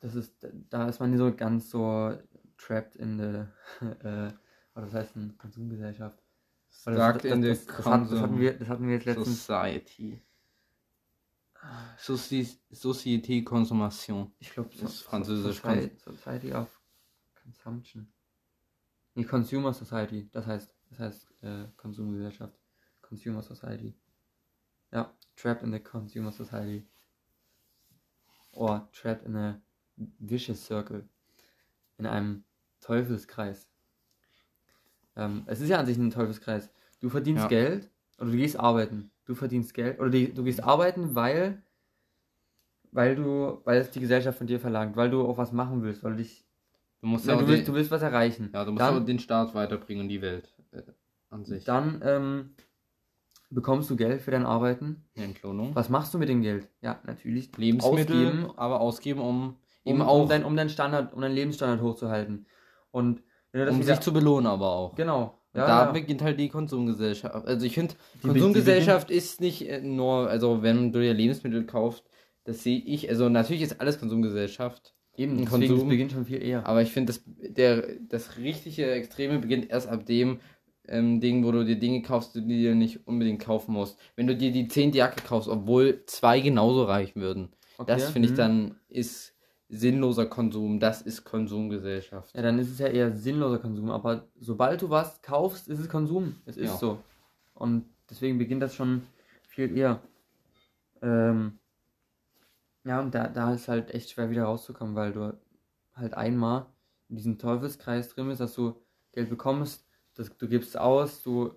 das 0.00 0.14
ist, 0.14 0.34
da 0.68 0.88
ist 0.88 1.00
man 1.00 1.10
nicht 1.10 1.18
so 1.18 1.34
ganz 1.34 1.70
so 1.70 2.16
trapped 2.58 2.96
in 2.96 3.18
der, 3.18 3.52
äh, 3.80 4.32
oder 4.74 4.86
das 4.86 4.94
heißt 4.94 5.16
in 5.16 5.36
Konsumgesellschaft. 5.38 6.22
Oder 6.86 7.12
das, 7.14 7.24
in 7.24 7.42
the 7.42 7.48
das, 7.48 7.64
das, 7.64 7.76
das, 7.76 7.86
hat, 7.86 8.12
das, 8.12 8.20
hatten 8.20 8.38
wir, 8.38 8.58
das 8.58 8.68
hatten 8.68 8.86
wir 8.86 8.94
jetzt 8.94 9.06
letztens. 9.06 9.46
Society. 9.46 10.22
Soci 11.96 12.46
Société 12.70 13.42
Consommation. 13.42 14.32
Ich 14.38 14.50
glaube, 14.50 14.70
Das 14.78 14.94
ist 14.94 15.00
französisch. 15.00 15.62
Society, 15.62 15.96
Society 15.98 16.52
of 16.52 16.80
Consumption. 17.42 18.12
Nee, 19.14 19.24
Consumer 19.24 19.72
Society. 19.72 20.28
Das 20.32 20.46
heißt, 20.46 20.74
das 20.90 20.98
heißt 20.98 21.42
äh, 21.42 21.68
Konsumgesellschaft. 21.76 22.58
Consumer 23.00 23.42
Society. 23.42 23.94
Ja, 24.92 25.12
trapped 25.36 25.62
in 25.62 25.72
the 25.72 25.80
Consumer 25.80 26.32
Society. 26.32 26.86
Or 28.56 28.88
trapped 28.92 29.26
in 29.26 29.36
a 29.36 29.60
vicious 30.18 30.64
circle. 30.64 31.04
In 31.98 32.06
einem 32.06 32.44
Teufelskreis. 32.80 33.68
Ähm, 35.16 35.44
es 35.46 35.60
ist 35.60 35.68
ja 35.68 35.78
an 35.78 35.86
sich 35.86 35.96
ein 35.96 36.10
Teufelskreis. 36.10 36.70
Du 37.00 37.08
verdienst 37.08 37.42
Ja. 37.44 37.48
Geld 37.48 37.90
oder 38.18 38.30
du 38.30 38.36
gehst 38.36 38.58
arbeiten. 38.58 39.10
Du 39.26 39.34
verdienst 39.34 39.74
Geld 39.74 39.98
oder 40.00 40.10
die, 40.10 40.32
du 40.34 40.44
gehst 40.44 40.62
arbeiten, 40.62 41.14
weil 41.14 41.62
weil 42.92 43.16
du, 43.16 43.60
weil 43.64 43.80
es 43.80 43.90
die 43.90 43.98
Gesellschaft 44.00 44.38
von 44.38 44.46
dir 44.46 44.60
verlangt, 44.60 44.94
weil 44.96 45.10
du 45.10 45.26
auch 45.26 45.36
was 45.36 45.50
machen 45.50 45.82
willst, 45.82 46.04
weil 46.04 46.12
du 46.12 46.18
dich, 46.18 46.44
Du 47.00 47.08
musst 47.08 47.26
ja 47.26 47.36
du 47.36 47.46
willst, 47.48 47.66
den, 47.66 47.72
du 47.72 47.74
willst 47.74 47.90
was 47.90 48.02
erreichen. 48.02 48.50
ja, 48.54 48.64
du 48.64 48.70
musst 48.70 48.80
dann, 48.80 49.04
den 49.04 49.18
Staat 49.18 49.52
weiterbringen 49.54 50.04
und 50.04 50.08
die 50.08 50.22
Welt 50.22 50.54
äh, 50.70 50.82
an 51.28 51.44
sich. 51.44 51.64
dann 51.64 52.00
ähm, 52.04 52.54
bekommst 53.50 53.88
du 53.90 53.96
Geld 53.96 54.20
für 54.22 54.30
dein 54.30 54.46
Arbeiten. 54.46 55.04
Entlohnung. 55.14 55.74
Was 55.74 55.88
machst 55.88 56.12
du 56.14 56.18
mit 56.18 56.28
dem 56.28 56.42
Geld? 56.42 56.68
Ja, 56.80 57.00
natürlich 57.06 57.56
Lebensmittel, 57.56 58.16
ausgeben, 58.16 58.50
aber 58.56 58.80
ausgeben, 58.80 59.20
um 59.20 59.56
um, 59.86 59.92
eben 59.92 60.00
um, 60.00 60.08
auch, 60.08 60.28
dein, 60.28 60.44
um 60.44 60.56
deinen 60.56 60.70
Standard, 60.70 61.12
um 61.12 61.20
deinen 61.20 61.34
Lebensstandard 61.34 61.82
hochzuhalten. 61.82 62.46
Und 62.90 63.18
um 63.52 63.60
wieder, 63.60 63.72
sich 63.82 64.00
zu 64.00 64.12
belohnen, 64.12 64.46
aber 64.46 64.70
auch. 64.70 64.94
genau. 64.94 65.38
Ja, 65.54 65.66
da 65.68 65.84
ja. 65.84 65.92
beginnt 65.92 66.20
halt 66.22 66.40
die 66.40 66.48
Konsumgesellschaft. 66.48 67.46
Also 67.46 67.64
ich 67.64 67.74
finde, 67.74 67.94
Die- 68.14 68.20
die 68.22 68.28
Konsumgesellschaft 68.28 69.08
ist 69.10 69.40
nicht 69.40 69.68
äh, 69.68 69.80
nur, 69.80 70.28
also 70.28 70.62
wenn 70.62 70.90
du 70.90 71.00
dir 71.00 71.14
Lebensmittel 71.14 71.64
kaufst, 71.64 72.02
das 72.44 72.64
sehe 72.64 72.78
ich, 72.80 73.08
also 73.08 73.28
natürlich 73.28 73.62
ist 73.62 73.80
alles 73.80 74.00
Konsumgesellschaft, 74.00 74.94
Eben, 75.16 75.36
deswegen, 75.38 75.50
Konsum. 75.68 75.78
das 75.78 75.88
beginnt 75.88 76.10
schon 76.12 76.24
viel 76.24 76.42
eher. 76.42 76.66
aber 76.66 76.82
ich 76.82 76.90
finde, 76.90 77.12
das, 77.12 77.22
der, 77.26 77.84
das 78.08 78.36
richtige 78.38 78.90
Extreme 78.90 79.38
beginnt 79.38 79.70
erst 79.70 79.86
ab 79.88 80.04
dem 80.06 80.40
ähm, 80.88 81.20
Ding, 81.20 81.44
wo 81.44 81.52
du 81.52 81.64
dir 81.64 81.78
Dinge 81.78 82.02
kaufst, 82.02 82.34
die 82.34 82.40
du 82.40 82.46
dir 82.48 82.74
nicht 82.74 83.06
unbedingt 83.06 83.40
kaufen 83.40 83.72
musst. 83.72 83.98
Wenn 84.16 84.26
du 84.26 84.36
dir 84.36 84.52
die 84.52 84.68
zehnte 84.68 84.98
Jacke 84.98 85.22
kaufst, 85.22 85.48
obwohl 85.48 86.04
zwei 86.06 86.40
genauso 86.40 86.84
reichen 86.84 87.20
würden. 87.20 87.48
Okay, 87.78 87.92
Das 87.92 88.10
finde 88.10 88.26
ich 88.28 88.32
mhm. 88.32 88.38
dann 88.38 88.74
ist 88.88 89.34
sinnloser 89.68 90.26
Konsum, 90.26 90.78
das 90.78 91.02
ist 91.02 91.24
Konsumgesellschaft. 91.24 92.34
Ja, 92.34 92.42
dann 92.42 92.58
ist 92.58 92.70
es 92.70 92.78
ja 92.78 92.86
eher 92.86 93.12
sinnloser 93.16 93.58
Konsum. 93.58 93.90
Aber 93.90 94.28
sobald 94.38 94.82
du 94.82 94.90
was 94.90 95.22
kaufst, 95.22 95.68
ist 95.68 95.78
es 95.78 95.88
Konsum. 95.88 96.36
Es 96.44 96.56
ist 96.56 96.70
Ja. 96.70 96.76
so. 96.76 96.98
Und 97.54 97.84
deswegen 98.10 98.38
beginnt 98.38 98.62
das 98.62 98.74
schon 98.74 99.02
viel 99.48 99.76
eher. 99.76 100.00
Ähm, 101.02 101.58
ja, 102.84 103.00
und 103.00 103.14
da, 103.14 103.28
da 103.28 103.54
ist 103.54 103.68
halt 103.68 103.92
echt 103.92 104.10
schwer 104.10 104.30
wieder 104.30 104.44
rauszukommen, 104.44 104.94
weil 104.94 105.12
du 105.12 105.36
halt 105.94 106.14
einmal 106.14 106.66
in 107.08 107.16
diesem 107.16 107.38
Teufelskreis 107.38 108.10
drin 108.10 108.28
bist, 108.28 108.40
dass 108.40 108.54
du 108.54 108.74
Geld 109.12 109.30
bekommst, 109.30 109.83
das, 110.14 110.36
du 110.36 110.48
gibst 110.48 110.78
aus, 110.78 111.22
du, 111.22 111.54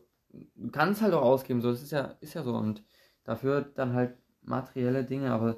kannst 0.71 1.01
halt 1.01 1.13
auch 1.13 1.21
ausgeben, 1.21 1.61
so, 1.61 1.71
das 1.71 1.81
ist 1.81 1.91
ja, 1.91 2.15
ist 2.21 2.33
ja 2.33 2.43
so. 2.43 2.53
Und 2.55 2.83
dafür 3.23 3.61
dann 3.61 3.93
halt 3.93 4.17
materielle 4.41 5.03
Dinge, 5.03 5.31
aber 5.31 5.57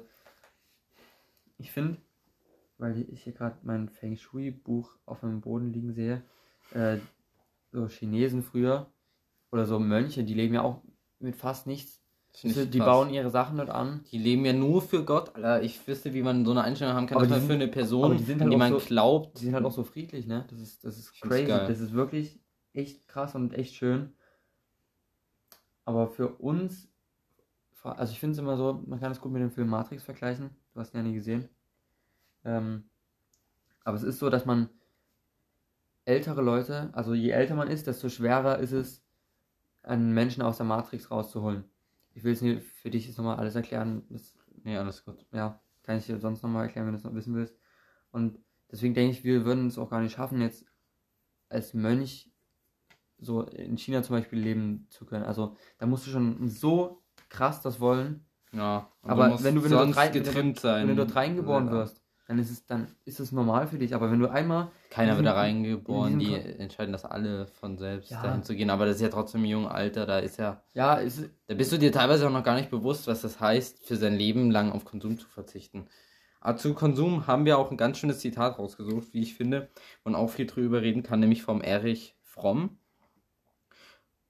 ich 1.58 1.70
finde, 1.70 1.98
weil 2.78 3.06
ich 3.10 3.22
hier 3.24 3.32
gerade 3.32 3.56
mein 3.62 3.88
Feng 3.88 4.16
Shui 4.16 4.50
Buch 4.50 4.96
auf 5.06 5.20
dem 5.20 5.40
Boden 5.40 5.72
liegen 5.72 5.92
sehe, 5.92 6.22
äh, 6.72 6.98
so 7.72 7.86
Chinesen 7.88 8.42
früher 8.42 8.90
oder 9.52 9.66
so 9.66 9.78
Mönche, 9.78 10.24
die 10.24 10.34
leben 10.34 10.54
ja 10.54 10.62
auch 10.62 10.82
mit 11.18 11.36
fast 11.36 11.66
nichts. 11.66 11.98
Find 12.32 12.72
Die, 12.72 12.78
krass. 12.78 12.86
bauen 12.86 13.10
ihre 13.10 13.28
Sachen 13.28 13.56
dort 13.56 13.70
an. 13.70 14.04
Die 14.12 14.18
leben 14.18 14.44
ja 14.44 14.52
nur 14.52 14.82
für 14.82 15.04
Gott, 15.04 15.34
Alter. 15.34 15.62
Ich 15.64 15.84
wüsste, 15.88 16.14
wie 16.14 16.22
man 16.22 16.44
so 16.44 16.52
eine 16.52 16.62
Einstellung 16.62 16.94
haben 16.94 17.08
kann, 17.08 17.18
Aber 17.18 17.26
man 17.26 17.40
für 17.40 17.46
sind- 17.48 17.56
eine 17.56 17.66
Person, 17.66 18.16
die 18.16 18.22
sind 18.22 18.36
an 18.40 18.42
halt 18.42 18.52
die 18.52 18.56
man 18.56 18.72
so- 18.72 18.78
glaubt. 18.78 19.40
Die 19.40 19.46
sind 19.46 19.54
halt 19.54 19.64
auch 19.64 19.72
so 19.72 19.82
friedlich, 19.82 20.28
ne? 20.28 20.46
Das 20.48 20.60
ist, 20.60 20.84
das 20.84 20.96
ist 20.96 21.10
Ich 21.12 21.20
crazy. 21.22 21.46
Das 21.48 21.80
ist 21.80 21.92
wirklich 21.92 22.38
echt 22.72 23.08
krass 23.08 23.34
und 23.34 23.54
echt 23.54 23.74
schön. 23.74 24.14
Aber 25.84 26.08
für 26.08 26.28
uns, 26.36 26.88
also 27.82 28.12
ich 28.12 28.20
finde 28.20 28.32
es 28.32 28.38
immer 28.38 28.56
so, 28.56 28.84
man 28.86 29.00
kann 29.00 29.12
es 29.12 29.20
gut 29.20 29.32
mit 29.32 29.42
dem 29.42 29.50
Film 29.50 29.68
Matrix 29.68 30.02
vergleichen. 30.02 30.50
Du 30.72 30.80
hast 30.80 30.94
ihn 30.94 30.98
ja 30.98 31.02
nie 31.02 31.14
gesehen. 31.14 31.48
Ähm, 32.44 32.88
aber 33.84 33.96
es 33.96 34.02
ist 34.02 34.18
so, 34.18 34.30
dass 34.30 34.46
man 34.46 34.68
ältere 36.04 36.42
Leute, 36.42 36.90
also 36.92 37.14
je 37.14 37.30
älter 37.30 37.54
man 37.54 37.68
ist, 37.68 37.86
desto 37.86 38.08
schwerer 38.08 38.58
ist 38.58 38.72
es, 38.72 39.04
einen 39.82 40.12
Menschen 40.12 40.42
aus 40.42 40.58
der 40.58 40.66
Matrix 40.66 41.10
rauszuholen. 41.10 41.64
Ich 42.12 42.24
will 42.24 42.32
es 42.32 42.42
nicht 42.42 42.62
für 42.62 42.90
dich 42.90 43.06
jetzt 43.06 43.16
nochmal 43.16 43.36
alles 43.36 43.54
erklären. 43.54 44.02
Das 44.10 44.36
Nee, 44.64 44.76
alles 44.76 45.04
gut. 45.04 45.26
ja, 45.32 45.60
kann 45.82 45.98
ich 45.98 46.06
dir 46.06 46.18
sonst 46.18 46.42
nochmal 46.42 46.66
erklären, 46.66 46.86
wenn 46.86 46.92
du 46.92 46.98
es 46.98 47.04
noch 47.04 47.14
wissen 47.14 47.34
willst. 47.34 47.56
Und 48.10 48.38
deswegen 48.70 48.94
denke 48.94 49.12
ich, 49.12 49.24
wir 49.24 49.44
würden 49.44 49.66
es 49.66 49.78
auch 49.78 49.90
gar 49.90 50.00
nicht 50.00 50.14
schaffen, 50.14 50.40
jetzt 50.40 50.66
als 51.48 51.74
Mönch 51.74 52.29
so 53.20 53.42
in 53.42 53.76
China 53.78 54.02
zum 54.02 54.16
Beispiel 54.16 54.38
leben 54.38 54.86
zu 54.90 55.04
können. 55.06 55.24
Also 55.24 55.56
da 55.78 55.86
musst 55.86 56.06
du 56.06 56.10
schon 56.10 56.48
so 56.48 57.02
krass 57.28 57.60
das 57.62 57.80
wollen. 57.80 58.24
Ja, 58.52 58.88
Aber 59.02 59.28
musst 59.28 59.44
wenn 59.44 59.54
du- 59.54 59.62
wenn 59.64 59.70
du 59.70 59.76
rein- 59.78 59.94
wenn 59.94 60.12
du- 60.12 60.18
getrimmt 60.20 60.58
sein. 60.60 60.88
Wenn 60.88 60.96
du 60.96 61.04
dort 61.04 61.14
reingeboren 61.16 61.66
Ja. 61.66 61.72
wirst, 61.72 62.02
dann 62.26 62.38
ist 62.38 62.50
es 62.50 62.64
dann 62.66 62.86
ist 63.04 63.20
es 63.20 63.30
normal 63.32 63.66
für 63.68 63.78
dich. 63.78 63.94
Aber 63.94 64.10
wenn 64.10 64.18
du 64.20 64.28
einmal 64.28 64.70
Keiner 64.90 65.12
in 65.12 65.18
wird 65.18 65.26
da 65.28 65.32
reingeboren, 65.34 66.12
in 66.14 66.18
die 66.20 66.34
entscheiden 66.34 66.92
das 66.92 67.04
alle 67.04 67.46
von 67.46 67.76
selbst, 67.78 68.10
Ja. 68.10 68.22
dahin 68.22 68.42
zu 68.42 68.54
gehen. 68.56 68.70
Aber 68.70 68.86
das 68.86 68.96
ist 68.96 69.02
ja 69.02 69.08
trotzdem 69.08 69.44
im 69.44 69.50
jungen 69.50 69.66
Alter, 69.66 70.06
da 70.06 70.18
ist 70.18 70.38
ja, 70.38 70.62
ja, 70.72 70.94
ist 70.94 71.28
da 71.46 71.54
bist 71.54 71.70
du 71.72 71.78
dir 71.78 71.92
teilweise 71.92 72.26
auch 72.26 72.32
noch 72.32 72.42
gar 72.44 72.56
nicht 72.56 72.70
bewusst, 72.70 73.06
was 73.06 73.22
das 73.22 73.38
heißt, 73.40 73.84
für 73.86 73.96
sein 73.96 74.14
Leben 74.14 74.50
lang 74.50 74.72
auf 74.72 74.84
Konsum 74.84 75.18
zu 75.18 75.28
verzichten. 75.28 75.86
Aber 76.40 76.56
zu 76.56 76.72
Konsum 76.74 77.26
haben 77.26 77.44
wir 77.44 77.58
auch 77.58 77.70
ein 77.70 77.76
ganz 77.76 77.98
schönes 77.98 78.18
Zitat 78.20 78.58
rausgesucht, 78.58 79.12
wie 79.12 79.20
ich 79.20 79.34
finde, 79.34 79.68
und 80.04 80.14
auch 80.14 80.30
viel 80.30 80.46
drüber 80.46 80.80
reden 80.82 81.02
kann, 81.02 81.20
nämlich 81.20 81.42
vom 81.42 81.60
Erich 81.60 82.16
Fromm. 82.22 82.78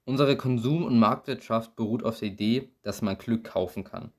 Unsere 0.04 0.36
Konsum- 0.36 0.84
und 0.84 0.98
Marktwirtschaft 0.98 1.76
beruht 1.76 2.04
auf 2.04 2.18
der 2.18 2.28
Idee, 2.28 2.70
dass 2.82 3.02
man 3.02 3.18
Glück 3.18 3.44
kaufen 3.44 3.84
kann. 3.84 4.12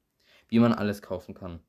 Wie 0.47 0.59
man 0.59 0.73
alles 0.73 1.01
kaufen 1.01 1.33
kann. 1.33 1.59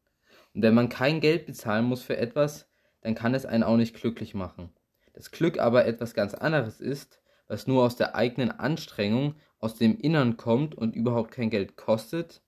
Und 0.55 0.63
wenn 0.63 0.75
man 0.75 0.89
kein 0.89 1.21
Geld 1.21 1.47
bezahlen 1.47 1.87
muss 1.87 2.03
für 2.03 2.17
etwas, 2.17 2.69
dann 3.01 3.15
kann 3.15 3.35
es 3.35 3.47
einen 3.47 3.63
auch 3.63 3.77
nicht 3.77 3.95
glücklich 3.95 4.35
machen. 4.35 4.71
Das 5.13 5.31
Glück 5.31 5.59
aber 5.59 5.87
etwas 5.87 6.15
ganz 6.15 6.35
anderes 6.35 6.81
ist, 6.81 7.21
was 7.49 7.67
nur 7.67 7.85
aus 7.85 7.97
der 7.97 8.15
eigenen 8.15 8.51
Anstrengung, 8.51 9.35
aus 9.59 9.77
dem 9.77 9.99
Innern 9.99 10.37
kommt 10.37 10.75
und 10.75 10.97
überhaupt 10.97 11.31
kein 11.33 11.51
Geld 11.51 11.77
kostet. 11.77 12.43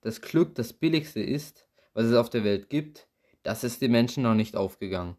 Das 0.00 0.20
Glück 0.20 0.54
das 0.54 0.72
billigste 0.72 1.20
ist, 1.20 1.68
was 1.94 2.06
es 2.06 2.14
auf 2.14 2.30
der 2.30 2.44
Welt 2.44 2.70
gibt, 2.70 3.08
das 3.42 3.64
ist 3.64 3.82
den 3.82 3.92
Menschen 3.92 4.22
noch 4.22 4.34
nicht 4.34 4.56
aufgegangen. 4.56 5.16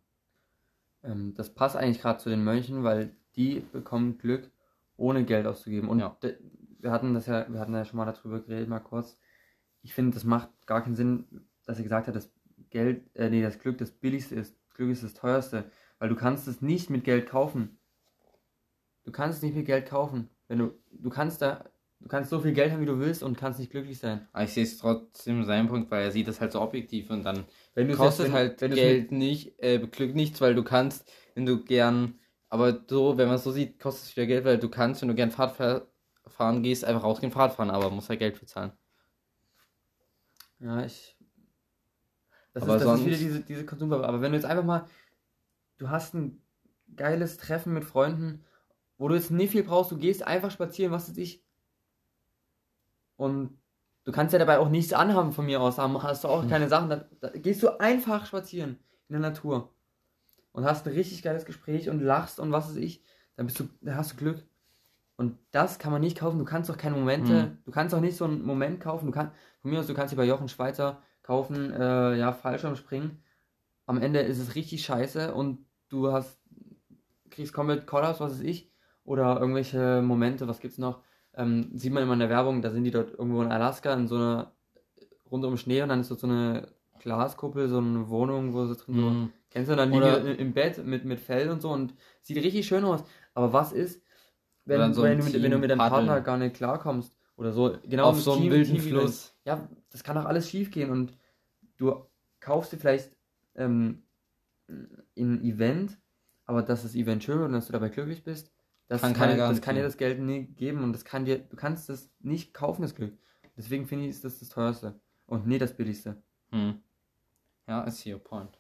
Ähm, 1.04 1.34
das 1.36 1.54
passt 1.54 1.76
eigentlich 1.76 2.02
gerade 2.02 2.20
zu 2.20 2.30
den 2.30 2.44
Mönchen, 2.44 2.84
weil 2.84 3.16
die 3.36 3.62
bekommen 3.72 4.18
Glück, 4.18 4.52
ohne 5.00 5.26
Geld 5.26 5.46
auszugeben. 5.48 5.90
Und 5.90 6.00
Ja. 6.00 6.18
wir 6.80 6.92
hatten 6.92 7.14
das 7.14 7.26
ja, 7.28 7.46
wir 7.52 7.60
hatten 7.60 7.74
ja 7.74 7.86
schon 7.86 7.98
mal 7.98 8.06
darüber 8.06 8.40
geredet, 8.42 8.70
mal 8.70 8.80
kurz. 8.80 9.18
Ich 9.82 9.94
finde, 9.94 10.14
das 10.14 10.24
macht 10.24 10.50
gar 10.68 10.84
keinen 10.84 10.96
Sinn, 10.96 11.26
dass 11.66 11.78
er 11.78 11.84
gesagt 11.84 12.08
hat, 12.08 12.16
dass 12.16 12.32
Geld, 12.70 13.10
äh, 13.16 13.30
nee, 13.30 13.42
das 13.42 13.60
Glück 13.60 13.78
das 13.78 13.92
billigste 13.92 14.36
ist. 14.36 14.56
Glück 14.74 14.92
ist 14.92 15.04
das 15.04 15.14
teuerste. 15.14 15.66
Weil 15.98 16.10
du 16.10 16.16
kannst 16.16 16.48
es 16.48 16.62
nicht 16.62 16.90
mit 16.90 17.04
Geld 17.04 17.28
kaufen. 17.28 17.78
Du 19.04 19.12
kannst 19.12 19.38
es 19.38 19.44
nicht 19.44 19.56
mit 19.56 19.66
Geld 19.66 19.88
kaufen. 19.88 20.30
Wenn 20.48 20.60
du, 20.60 20.72
du 20.92 21.10
kannst 21.10 21.42
da, 21.42 21.66
du 22.00 22.08
kannst 22.08 22.30
so 22.30 22.40
viel 22.40 22.54
Geld 22.54 22.72
haben, 22.72 22.82
wie 22.82 22.86
du 22.86 23.00
willst 23.00 23.24
und 23.24 23.38
kannst 23.38 23.60
nicht 23.60 23.72
glücklich 23.72 23.98
sein. 24.00 24.28
Aber 24.34 24.44
ich 24.44 24.54
sehe 24.54 24.64
es 24.64 24.78
trotzdem 24.78 25.44
seinen 25.46 25.68
Punkt, 25.68 25.90
weil 25.92 26.04
er 26.04 26.12
sieht 26.12 26.28
das 26.28 26.40
halt 26.42 26.52
so 26.52 26.62
objektiv 26.62 27.10
und 27.10 27.24
dann 27.24 27.46
Wenn 27.74 27.88
du 27.88 27.94
es 27.94 28.00
kostet 28.00 28.26
jetzt- 28.28 28.34
wenn- 28.34 28.40
halt 28.40 28.62
wenn 28.62 28.72
es 28.72 28.78
Geld 28.78 29.12
nicht, 29.12 29.60
äh, 29.60 29.80
Glück 29.80 30.16
nichts, 30.16 30.40
weil 30.42 30.56
du 30.56 30.64
kannst, 30.64 31.12
wenn 31.36 31.46
du 31.46 31.64
gern, 31.64 32.20
aber 32.50 32.84
so, 32.88 33.18
wenn 33.18 33.28
man 33.28 33.36
es 33.38 33.44
so 33.44 33.52
sieht, 33.52 33.80
kostet 33.80 34.06
es 34.10 34.16
wieder 34.16 34.28
Geld, 34.28 34.46
weil 34.46 34.58
du 34.60 34.70
kannst, 34.70 35.02
wenn 35.02 35.10
du 35.10 35.16
gern 35.16 35.32
Fahrt 35.32 35.56
fahr- 35.58 35.88
fahren 36.28 36.64
gehst, 36.64 36.86
einfach 36.86 37.04
rausgehen, 37.04 37.32
Fahrt 37.32 37.54
fahren, 37.54 37.70
aber 37.72 37.90
musst 37.92 38.10
halt 38.10 38.20
Geld 38.20 38.40
bezahlen. 38.40 38.72
Ja, 40.60 40.84
ich. 40.86 41.16
Das, 42.54 42.64
Aber 42.64 42.76
ist, 42.76 42.84
das 42.86 43.00
ist 43.00 43.06
wieder 43.06 43.18
diese, 43.18 43.42
diese 43.42 43.66
Konsumbubble. 43.66 44.08
Aber 44.08 44.22
wenn 44.22 44.32
du 44.32 44.38
jetzt 44.38 44.46
einfach 44.46 44.64
mal. 44.66 44.86
Du 45.78 45.90
hast 45.90 46.14
ein 46.14 46.42
geiles 46.96 47.38
Treffen 47.38 47.74
mit 47.74 47.86
Freunden, 47.86 48.46
wo 48.98 49.08
du 49.08 49.16
jetzt 49.16 49.32
nicht 49.32 49.52
viel 49.52 49.64
brauchst, 49.64 49.92
du 49.92 49.98
gehst 49.98 50.24
einfach 50.24 50.52
spazieren, 50.52 50.92
was 50.92 51.10
weiß 51.10 51.18
ich. 51.18 51.44
Und 53.18 53.58
du 54.06 54.12
kannst 54.12 54.34
ja 54.34 54.40
dabei 54.40 54.60
auch 54.60 54.70
nichts 54.70 54.94
anhaben 54.94 55.32
von 55.32 55.46
mir 55.46 55.62
aus, 55.62 55.78
haben, 55.78 56.02
hast 56.02 56.24
du 56.24 56.28
auch 56.28 56.44
Hm. 56.44 56.50
keine 56.50 56.68
Sachen. 56.70 56.90
Da, 56.90 57.06
da 57.22 57.30
gehst 57.30 57.62
du 57.64 57.80
einfach 57.80 58.26
spazieren 58.26 58.80
in 59.08 59.14
der 59.14 59.22
Natur. 59.22 59.74
Und 60.60 60.66
hast 60.66 60.86
ein 60.86 60.94
richtig 60.94 61.22
geiles 61.22 61.46
Gespräch 61.46 61.90
und 61.90 62.02
lachst 62.02 62.38
und 62.38 62.52
was 62.52 62.68
weiß 62.70 62.76
ich. 62.76 63.02
Dann 63.38 63.46
bist 63.46 63.62
du, 63.62 63.70
dann 63.80 63.96
hast 63.96 64.12
du 64.12 64.18
Glück. 64.18 64.44
Und 65.16 65.38
das 65.52 65.80
kann 65.80 65.94
man 65.94 66.02
nicht 66.02 66.18
kaufen. 66.18 66.38
Du 66.38 66.44
kannst 66.44 66.70
doch 66.70 66.78
keine 66.78 66.98
Momente, 66.98 67.44
Hm. 67.44 67.58
du 67.64 67.72
kannst 67.72 67.94
doch 67.94 68.02
nicht 68.02 68.18
so 68.18 68.26
einen 68.26 68.44
Moment 68.44 68.82
kaufen. 68.82 69.06
Du 69.06 69.14
kannst, 69.14 69.34
von 69.62 69.72
mir 69.72 69.80
aus, 69.80 69.88
du 69.88 69.94
kannst 69.94 70.12
dir 70.12 70.18
bei 70.18 70.26
Jochen 70.26 70.50
Schweizer 70.50 71.02
kaufen, 71.24 71.72
äh, 71.72 72.18
ja, 72.18 72.34
Fallschirmspringen. 72.34 73.24
Am 73.86 74.02
Ende 74.02 74.20
ist 74.20 74.38
es 74.38 74.56
richtig 74.56 74.84
scheiße 74.84 75.34
und 75.34 75.66
du 75.88 76.12
hast, 76.12 76.42
kriegst 77.30 77.54
komplett 77.54 77.88
Kollaps, 77.88 78.20
was 78.20 78.34
weiß 78.34 78.42
ich. 78.42 78.70
Oder 79.06 79.40
irgendwelche 79.40 80.02
Momente, 80.02 80.46
was 80.50 80.60
gibt's 80.60 80.78
noch? 80.78 81.04
Ähm, 81.36 81.72
sieht 81.74 81.94
man 81.94 82.04
immer 82.04 82.14
in 82.14 82.20
der 82.20 82.30
Werbung, 82.30 82.62
da 82.62 82.70
sind 82.70 82.84
die 82.84 82.92
dort 82.92 83.12
irgendwo 83.12 83.42
in 83.44 83.52
Alaska 83.54 83.94
in 83.94 84.10
so 84.10 84.16
einer, 84.18 84.52
rund 85.32 85.46
um 85.46 85.56
Schnee 85.56 85.82
und 85.84 85.88
dann 85.88 86.02
ist 86.02 86.12
dort 86.12 86.20
so 86.20 86.28
eine 86.28 86.68
Glaskuppel, 87.00 87.70
so 87.70 87.78
eine 87.78 88.10
Wohnung, 88.10 88.54
wo 88.54 88.66
sie 88.66 88.76
drin 88.76 88.96
so 88.96 89.02
Mhm. 89.02 89.34
Kennst 89.52 89.70
du, 89.72 89.76
dann 89.76 89.90
liegen 89.92 90.04
Oder- 90.04 90.22
die 90.22 90.40
im 90.40 90.54
Bett 90.54 90.84
mit, 90.86 91.06
mit 91.06 91.20
Fell 91.20 91.50
und 91.50 91.62
so 91.62 91.72
und 91.72 91.94
sieht 92.22 92.38
richtig 92.38 92.68
schön 92.68 92.84
aus. 92.86 93.04
Aber 93.34 93.52
was 93.54 93.72
ist, 93.72 94.02
wenn, 94.66 94.94
so 94.94 95.02
wenn, 95.04 95.12
einem 95.14 95.20
du, 95.20 95.26
mit, 95.26 95.34
Team 95.34 95.44
wenn 95.44 95.52
du 95.52 95.58
mit 95.58 95.70
deinem 95.72 95.80
paddeln. 95.80 96.06
Partner 96.08 96.22
gar 96.22 96.38
nicht 96.38 96.56
klarkommst 96.56 97.18
oder 97.36 97.52
so? 97.52 97.76
Genau, 97.84 98.10
Auf 98.10 98.22
so 98.22 98.34
einem 98.34 98.42
Team- 98.44 98.52
wilden 98.52 98.66
Team-Event. 98.76 98.90
Fluss. 99.02 99.36
Ja, 99.46 99.68
das 99.90 100.04
kann 100.04 100.16
doch 100.16 100.26
alles 100.26 100.50
schief 100.50 100.70
gehen 100.70 100.92
und 100.92 101.18
du 101.78 102.06
kaufst 102.40 102.72
dir 102.74 102.78
vielleicht 102.78 103.12
ähm, 103.56 104.04
ein 105.18 105.44
Event, 105.44 105.98
aber 106.46 106.62
dass 106.62 106.84
das 106.84 106.94
Event 106.94 107.24
schön 107.24 107.40
wird 107.40 107.48
und 107.48 107.54
dass 107.54 107.66
du 107.68 107.74
dabei 107.74 107.90
glücklich 107.90 108.24
bist, 108.24 108.52
das 108.88 109.02
Kann 109.02 109.14
kann, 109.14 109.38
das 109.38 109.62
kann 109.62 109.76
dir 109.76 109.84
das 109.84 109.98
Geld 109.98 110.20
nie 110.20 110.46
geben 110.46 110.84
und 110.84 110.94
das 110.94 111.06
kann 111.06 111.26
dir, 111.26 111.40
du 111.40 111.56
kannst 111.56 111.90
das 111.90 112.12
nicht 112.20 112.54
kaufen, 112.54 112.82
das 112.84 112.94
Glück. 112.96 113.18
Deswegen 113.58 113.86
finde 113.88 114.06
ich, 114.06 114.12
ist 114.12 114.24
das 114.26 114.40
das 114.40 114.50
teuerste 114.50 115.00
und 115.26 115.48
nicht 115.48 115.62
das 115.62 115.76
billigste. 115.76 116.22
Hm. 116.52 116.80
Ja, 117.68 117.86
I 117.88 117.92
see 117.92 118.14
your 118.14 118.20
point. 118.20 118.59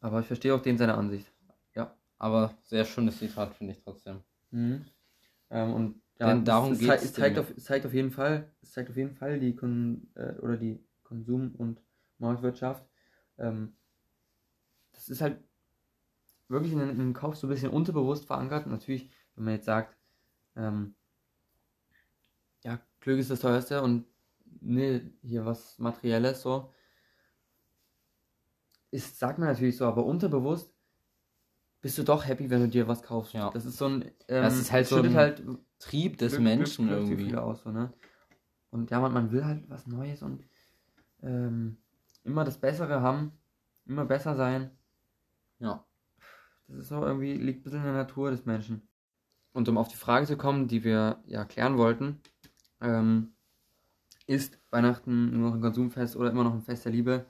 Aber 0.00 0.20
ich 0.20 0.26
verstehe 0.26 0.54
auch 0.54 0.62
den 0.62 0.78
seine 0.78 0.94
Ansicht. 0.94 1.30
Aber 2.20 2.54
sehr 2.64 2.84
schönes 2.84 3.18
Zitat, 3.18 3.54
finde 3.54 3.72
ich 3.72 3.80
trotzdem. 3.82 4.22
Mhm. 4.50 4.84
Ähm, 5.48 5.72
und 5.72 6.02
ja, 6.18 6.28
Denn 6.28 6.44
darum 6.44 6.72
es, 6.72 6.78
geht's 6.78 6.90
zeigt, 6.90 7.04
es, 7.04 7.12
zeigt 7.14 7.38
auf, 7.38 7.50
es 7.56 7.64
zeigt 7.64 7.86
auf 7.86 7.94
jeden 7.94 8.10
Fall, 8.10 8.52
es 8.60 8.72
zeigt 8.72 8.90
auf 8.90 8.96
jeden 8.96 9.14
Fall 9.14 9.40
die 9.40 9.56
Kon 9.56 10.06
äh, 10.14 10.34
oder 10.40 10.58
die 10.58 10.84
Konsum- 11.02 11.54
und 11.56 11.80
Marktwirtschaft. 12.18 12.84
Ähm, 13.38 13.72
das 14.92 15.08
ist 15.08 15.22
halt 15.22 15.38
wirklich 16.48 16.74
in, 16.74 16.80
in 16.80 16.98
den 16.98 17.14
Kauf 17.14 17.36
so 17.36 17.46
ein 17.46 17.50
bisschen 17.50 17.70
unterbewusst 17.70 18.26
verankert. 18.26 18.66
Natürlich, 18.66 19.08
wenn 19.34 19.44
man 19.44 19.54
jetzt 19.54 19.64
sagt, 19.64 19.96
ähm, 20.56 20.94
ja, 22.64 22.78
Glück 23.00 23.18
ist 23.18 23.30
das 23.30 23.40
teuerste 23.40 23.80
und 23.80 24.04
ne, 24.60 25.10
hier 25.22 25.46
was 25.46 25.78
Materielles 25.78 26.42
so. 26.42 26.70
Ist, 28.90 29.18
sagt 29.18 29.38
man 29.38 29.48
natürlich 29.48 29.76
so, 29.76 29.84
aber 29.86 30.04
unterbewusst 30.04 30.72
bist 31.80 31.96
du 31.96 32.02
doch 32.02 32.26
happy, 32.26 32.50
wenn 32.50 32.60
du 32.60 32.68
dir 32.68 32.88
was 32.88 33.02
kaufst. 33.02 33.32
Ja. 33.34 33.50
Das 33.50 33.64
ist 33.64 33.78
so 33.78 33.86
ein, 33.86 34.02
ähm, 34.28 34.42
Das 34.42 34.58
ist 34.58 34.70
halt 34.72 34.86
so 34.86 34.96
ein 34.96 35.14
halt 35.14 35.42
Trieb 35.78 36.18
des 36.18 36.32
Glück- 36.32 36.42
Menschen 36.42 36.86
Glück- 36.86 36.96
irgendwie. 36.98 37.14
Glücksgefühle 37.16 37.42
aus, 37.42 37.62
so, 37.62 37.70
ne? 37.70 37.92
Und 38.70 38.90
ja, 38.90 39.00
man, 39.00 39.12
man 39.12 39.32
will 39.32 39.44
halt 39.44 39.68
was 39.68 39.86
Neues 39.86 40.22
und 40.22 40.44
ähm, 41.22 41.76
immer 42.24 42.44
das 42.44 42.58
Bessere 42.58 43.00
haben, 43.00 43.32
immer 43.86 44.04
besser 44.04 44.36
sein. 44.36 44.70
Ja. 45.58 45.84
Das 46.68 46.78
ist 46.78 46.88
so 46.88 47.02
irgendwie, 47.04 47.34
liegt 47.34 47.60
ein 47.60 47.62
bisschen 47.64 47.78
in 47.80 47.84
der 47.86 47.94
Natur 47.94 48.30
des 48.30 48.44
Menschen. 48.46 48.82
Und 49.52 49.68
um 49.68 49.78
auf 49.78 49.88
die 49.88 49.96
Frage 49.96 50.26
zu 50.26 50.36
kommen, 50.36 50.68
die 50.68 50.84
wir 50.84 51.22
ja 51.26 51.44
klären 51.44 51.78
wollten, 51.78 52.20
ähm, 52.80 53.32
ist 54.26 54.60
Weihnachten 54.70 55.32
nur 55.32 55.48
noch 55.48 55.56
ein 55.56 55.60
Konsumfest 55.60 56.14
oder 56.14 56.30
immer 56.30 56.44
noch 56.44 56.54
ein 56.54 56.62
Fest 56.62 56.84
der 56.84 56.92
Liebe? 56.92 57.26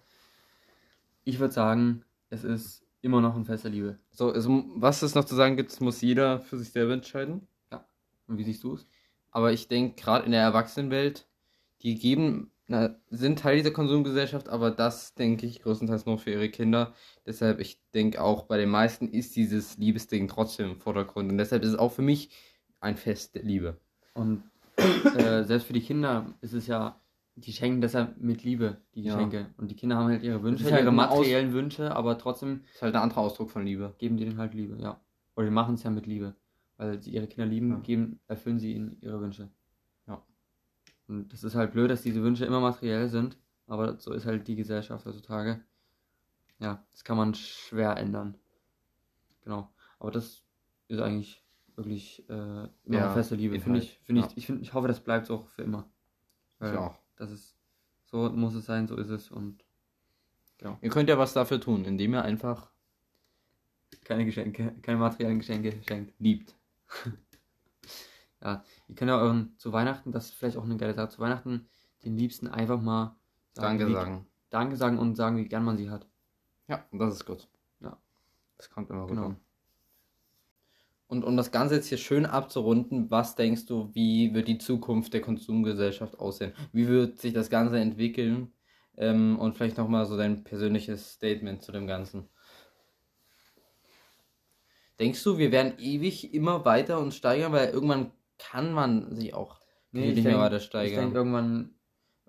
Ich 1.25 1.39
würde 1.39 1.53
sagen, 1.53 2.05
es 2.29 2.45
ist 2.45 2.85
immer 3.03 3.21
noch 3.21 3.37
ein 3.37 3.45
Fest 3.45 3.65
der 3.65 3.71
Liebe. 3.71 3.99
So, 4.11 4.31
also, 4.31 4.65
was 4.75 5.03
es 5.03 5.15
noch 5.15 5.25
zu 5.25 5.35
sagen 5.35 5.57
gibt, 5.57 5.81
muss 5.81 6.01
jeder 6.01 6.41
für 6.41 6.59
sich 6.59 6.71
selber 6.71 6.93
entscheiden. 6.93 7.47
Und 8.27 8.39
wie 8.39 8.45
siehst 8.45 8.63
du 8.63 8.75
es? 8.75 8.87
Aber 9.31 9.53
ich 9.53 9.69
denke, 9.69 10.01
gerade 10.01 10.25
in 10.25 10.33
der 10.33 10.43
Erwachsenenwelt, 10.43 11.27
die 11.83 11.97
geben, 11.97 12.53
na, 12.67 12.97
sind 13.11 13.39
Teil 13.39 13.57
dieser 13.57 13.73
Konsumgesellschaft, 13.73 14.49
aber 14.49 14.71
das 14.71 15.15
denke 15.15 15.47
ich 15.47 15.63
größtenteils 15.63 16.07
nur 16.07 16.19
für 16.19 16.31
ihre 16.31 16.49
Kinder. 16.49 16.95
Deshalb, 17.27 17.59
ich 17.59 17.81
denke 17.95 18.23
auch 18.23 18.45
bei 18.45 18.57
den 18.57 18.71
meisten 18.71 19.09
ist 19.09 19.35
dieses 19.35 19.77
Liebesding 19.79 20.29
trotzdem 20.29 20.71
im 20.71 20.81
Vordergrund. 20.81 21.31
Und 21.31 21.39
deshalb 21.39 21.63
ist 21.65 21.71
es 21.71 21.79
auch 21.79 21.93
für 21.93 22.03
mich 22.03 22.31
ein 22.81 22.97
Fest 22.97 23.35
der 23.35 23.43
Liebe. 23.43 23.81
Und 24.15 24.45
äh, 24.77 25.45
selbst 25.45 25.67
für 25.67 25.73
die 25.73 25.83
Kinder 25.83 26.35
ist 26.41 26.53
es 26.53 26.67
ja, 26.67 27.01
die 27.41 27.53
schenken 27.53 27.81
deshalb 27.81 28.19
mit 28.19 28.43
Liebe 28.45 28.79
die 28.95 29.03
Ja. 29.03 29.15
Geschenke. 29.15 29.53
Und 29.57 29.71
die 29.71 29.77
Kinder 29.77 29.97
haben 29.97 30.09
halt 30.09 30.23
ihre 30.23 30.43
Wünsche, 30.43 30.65
halt 30.65 30.83
ihre 30.85 30.91
ein 30.91 30.99
Aus- 31.01 31.17
materiellen 31.19 31.53
Wünsche, 31.53 31.95
aber 31.95 32.19
trotzdem 32.19 32.63
Ist 32.75 32.83
halt 32.83 32.95
ein 32.95 33.03
anderer 33.03 33.21
Ausdruck 33.23 33.51
von 33.51 33.65
Liebe. 33.65 33.95
geben 33.99 34.17
die 34.17 34.25
denen 34.25 34.39
halt 34.39 34.55
Liebe, 34.55 34.77
ja. 34.81 35.01
Oder 35.37 35.47
die 35.47 35.53
machen 35.53 35.75
es 35.75 35.83
ja 35.83 35.91
mit 35.91 36.07
Liebe. 36.07 36.35
Weil 36.77 37.03
sie 37.03 37.11
ihre 37.11 37.27
Kinder 37.27 37.47
lieben, 37.47 37.71
Ja. 37.71 37.79
geben, 37.79 38.21
erfüllen 38.27 38.59
sie 38.59 38.73
ihnen 38.75 38.97
ihre 39.01 39.21
Wünsche. 39.21 39.51
Ja. 40.07 40.23
Und 41.09 41.33
das 41.33 41.45
ist 41.45 41.55
halt 41.55 41.73
blöd, 41.73 41.91
dass 41.91 42.03
diese 42.03 42.23
Wünsche 42.23 42.45
immer 42.47 42.61
materiell 42.61 43.09
sind, 43.09 43.37
aber 43.67 43.99
so 43.99 44.13
ist 44.13 44.27
halt 44.27 44.47
die 44.49 44.57
Gesellschaft 44.57 45.05
heutzutage. 45.07 45.61
Ja, 46.59 46.85
das 46.93 47.05
kann 47.05 47.17
man 47.17 47.35
schwer 47.35 47.97
ändern. 47.97 48.35
Genau. 49.45 49.71
Aber 49.99 50.11
das 50.11 50.43
ist 50.89 51.01
eigentlich 51.01 51.43
wirklich 51.77 52.29
äh, 52.29 52.33
immer 52.33 52.69
Ja, 52.87 53.05
eine 53.07 53.15
feste 53.15 53.35
Liebe. 53.35 53.59
Finde 53.61 53.79
halt. 53.81 53.89
ich, 53.89 53.99
finde 54.03 54.21
Ja. 54.23 54.27
ich, 54.29 54.37
ich, 54.37 54.47
find, 54.47 54.61
ich 54.61 54.75
hoffe, 54.75 54.89
das 54.89 55.01
bleibt 55.01 55.31
auch 55.31 55.47
für 55.49 55.63
immer. 55.63 55.89
Weil 56.59 56.73
Ich 56.73 56.79
auch. 56.79 56.99
Das 57.21 57.31
ist, 57.31 57.55
so 58.07 58.31
muss 58.31 58.55
es 58.55 58.65
sein, 58.65 58.89
so 58.89 58.97
ist 58.97 59.11
es 59.11 59.31
und 59.31 59.63
Ihr 60.83 60.91
könnt 60.91 61.09
ja 61.09 61.17
was 61.19 61.33
dafür 61.33 61.61
tun, 61.61 61.85
indem 61.85 62.13
ihr 62.15 62.23
einfach 62.23 62.71
keine 64.05 64.25
Geschenke, 64.25 64.75
keine 64.83 64.99
materiellen 64.99 65.39
Geschenke 65.39 65.79
schenkt. 65.87 66.15
liebt. 66.19 66.57
Ja, 68.43 68.65
ihr 68.89 68.95
könnt 68.95 69.11
ja 69.11 69.19
euren 69.21 69.55
zu 69.59 69.71
Weihnachten, 69.75 70.13
das 70.13 70.31
ist 70.31 70.35
vielleicht 70.35 70.57
auch 70.57 70.65
eine 70.65 70.79
geile 70.79 70.95
Sache, 70.95 71.11
zu 71.11 71.19
Weihnachten 71.21 71.69
den 72.05 72.17
Liebsten 72.17 72.49
einfach 72.49 72.81
mal 72.81 73.15
Danke 73.53 73.87
wie, 73.87 73.93
sagen. 73.93 74.27
Danke 74.49 74.77
sagen 74.77 74.99
und 74.99 75.15
sagen, 75.15 75.37
wie 75.37 75.45
gern 75.47 75.63
man 75.63 75.77
sie 75.77 75.91
hat. 75.91 76.07
Ja, 76.67 76.83
das 76.91 77.17
ist 77.17 77.27
gut. 77.27 77.49
Ja. 77.81 77.99
Das 78.57 78.71
kommt 78.71 78.89
immer 78.89 79.03
gut 79.03 79.11
Genau. 79.11 79.27
an. 79.27 79.37
Und 81.11 81.25
um 81.25 81.37
das 81.37 81.51
Ganze 81.51 81.75
jetzt 81.75 81.89
hier 81.89 81.99
schön 81.99 82.25
abzurunden, 82.25 83.11
was 83.11 83.35
denkst 83.35 83.67
du, 83.67 83.91
wie 83.95 84.33
wird 84.33 84.47
die 84.47 84.59
Zukunft 84.59 85.13
der 85.13 85.21
Konsumgesellschaft 85.21 86.17
aussehen? 86.21 86.53
Wie 86.73 86.87
wird 86.87 87.19
sich 87.19 87.33
das 87.33 87.51
Ganze 87.51 87.81
entwickeln? 87.81 88.53
Ähm, 88.97 89.37
und 89.41 89.57
vielleicht 89.57 89.77
nochmal 89.77 90.07
so 90.07 90.17
dein 90.17 90.45
persönliches 90.45 91.15
Statement 91.15 91.63
zu 91.63 91.73
dem 91.73 91.89
Ganzen. 91.89 92.29
Denkst 95.01 95.25
du, 95.25 95.37
wir 95.37 95.51
werden 95.51 95.79
ewig 95.81 96.33
immer 96.33 96.65
weiter 96.65 97.01
uns 97.01 97.17
steigern, 97.17 97.51
weil 97.53 97.71
irgendwann 97.71 98.13
kann 98.39 98.73
man 98.73 99.13
sich 99.17 99.35
auch 99.35 99.61
Nee, 99.93 100.11
nicht 100.11 100.19
ich 100.19 100.25
mehr 100.25 100.39
weiter 100.39 100.57
Ich 100.57 100.63
steigern? 100.67 100.95
denke, 100.95 101.17
irgendwann, 101.17 101.75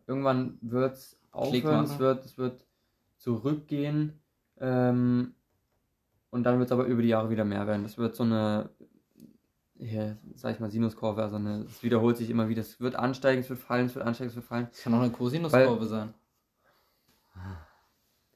irgendwann 0.07 0.57
wird 0.61 0.93
es 0.93 1.19
aufhören, 1.31 1.85
es 1.85 1.99
wird, 1.99 2.25
es 2.25 2.37
wird 2.39 2.65
zurückgehen 3.17 4.23
ähm, 4.59 5.35
und 6.31 6.43
dann 6.43 6.57
wird 6.57 6.67
es 6.69 6.71
aber 6.71 6.85
über 6.85 7.01
die 7.01 7.09
Jahre 7.09 7.29
wieder 7.29 7.45
mehr 7.45 7.67
werden. 7.67 7.83
Das 7.83 7.97
wird 7.97 8.15
so 8.15 8.23
eine, 8.23 8.69
hier, 9.77 10.17
sag 10.35 10.53
ich 10.53 10.59
mal, 10.59 10.71
Sinuskurve, 10.71 11.21
also 11.21 11.35
eine, 11.35 11.65
es 11.69 11.83
wiederholt 11.83 12.17
sich 12.17 12.29
immer 12.29 12.49
wieder. 12.49 12.61
Es 12.61 12.79
wird 12.79 12.95
ansteigen, 12.95 13.41
es 13.41 13.49
wird 13.49 13.59
fallen, 13.59 13.85
es 13.85 13.95
wird 13.95 14.05
ansteigen, 14.05 14.29
es 14.29 14.35
wird 14.35 14.45
fallen. 14.45 14.67
Das 14.71 14.81
kann 14.81 14.93
auch 14.93 15.01
eine 15.01 15.11
Cosinuskurve 15.11 15.85
sein. 15.85 16.13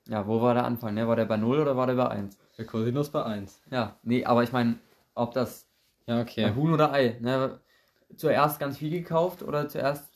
Ja, 0.08 0.28
wo 0.28 0.42
war 0.42 0.54
der 0.54 0.66
Anfang? 0.66 0.94
Ne? 0.94 1.08
War 1.08 1.16
der 1.16 1.26
bei 1.26 1.38
0 1.38 1.60
oder 1.60 1.76
war 1.76 1.88
der 1.88 1.96
bei 1.96 2.08
1? 2.10 2.38
Der 2.58 2.66
Cosinus 2.66 3.10
bei 3.10 3.24
1. 3.24 3.62
Ja, 3.72 3.96
nee, 4.04 4.24
aber 4.24 4.44
ich 4.44 4.52
meine, 4.52 4.76
ob 5.16 5.34
das 5.34 5.68
Ja, 6.06 6.18
Ja. 6.18 6.22
okay. 6.22 6.54
Huhn 6.56 6.72
oder 6.72 6.92
Ei. 6.94 7.18
Ne? 7.22 7.60
Zuerst 8.16 8.60
ganz 8.60 8.78
viel 8.78 8.92
gekauft 8.92 9.42
oder 9.42 9.68
zuerst 9.68 10.12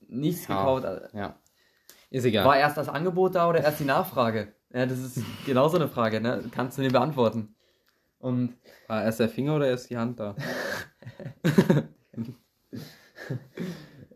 nichts 0.00 0.48
Ja. 0.48 0.56
gekauft? 0.56 1.12
Ja. 1.14 1.36
Ist 2.10 2.24
egal. 2.24 2.44
War 2.44 2.56
erst 2.58 2.76
das 2.76 2.88
Angebot 2.88 3.36
da 3.36 3.48
oder 3.48 3.60
erst 3.62 3.78
die 3.80 3.84
Nachfrage? 3.84 4.52
Ja, 4.72 4.86
das 4.86 4.98
ist 4.98 5.22
genauso 5.44 5.76
eine 5.76 5.88
Frage, 5.88 6.20
ne? 6.20 6.44
Kannst 6.50 6.78
du 6.78 6.82
nicht 6.82 6.92
beantworten. 6.92 7.54
Und 8.18 8.56
War 8.86 9.04
erst 9.04 9.20
der 9.20 9.28
Finger 9.28 9.56
oder 9.56 9.66
erst 9.66 9.90
die 9.90 9.96
Hand 9.96 10.18
da? 10.20 10.36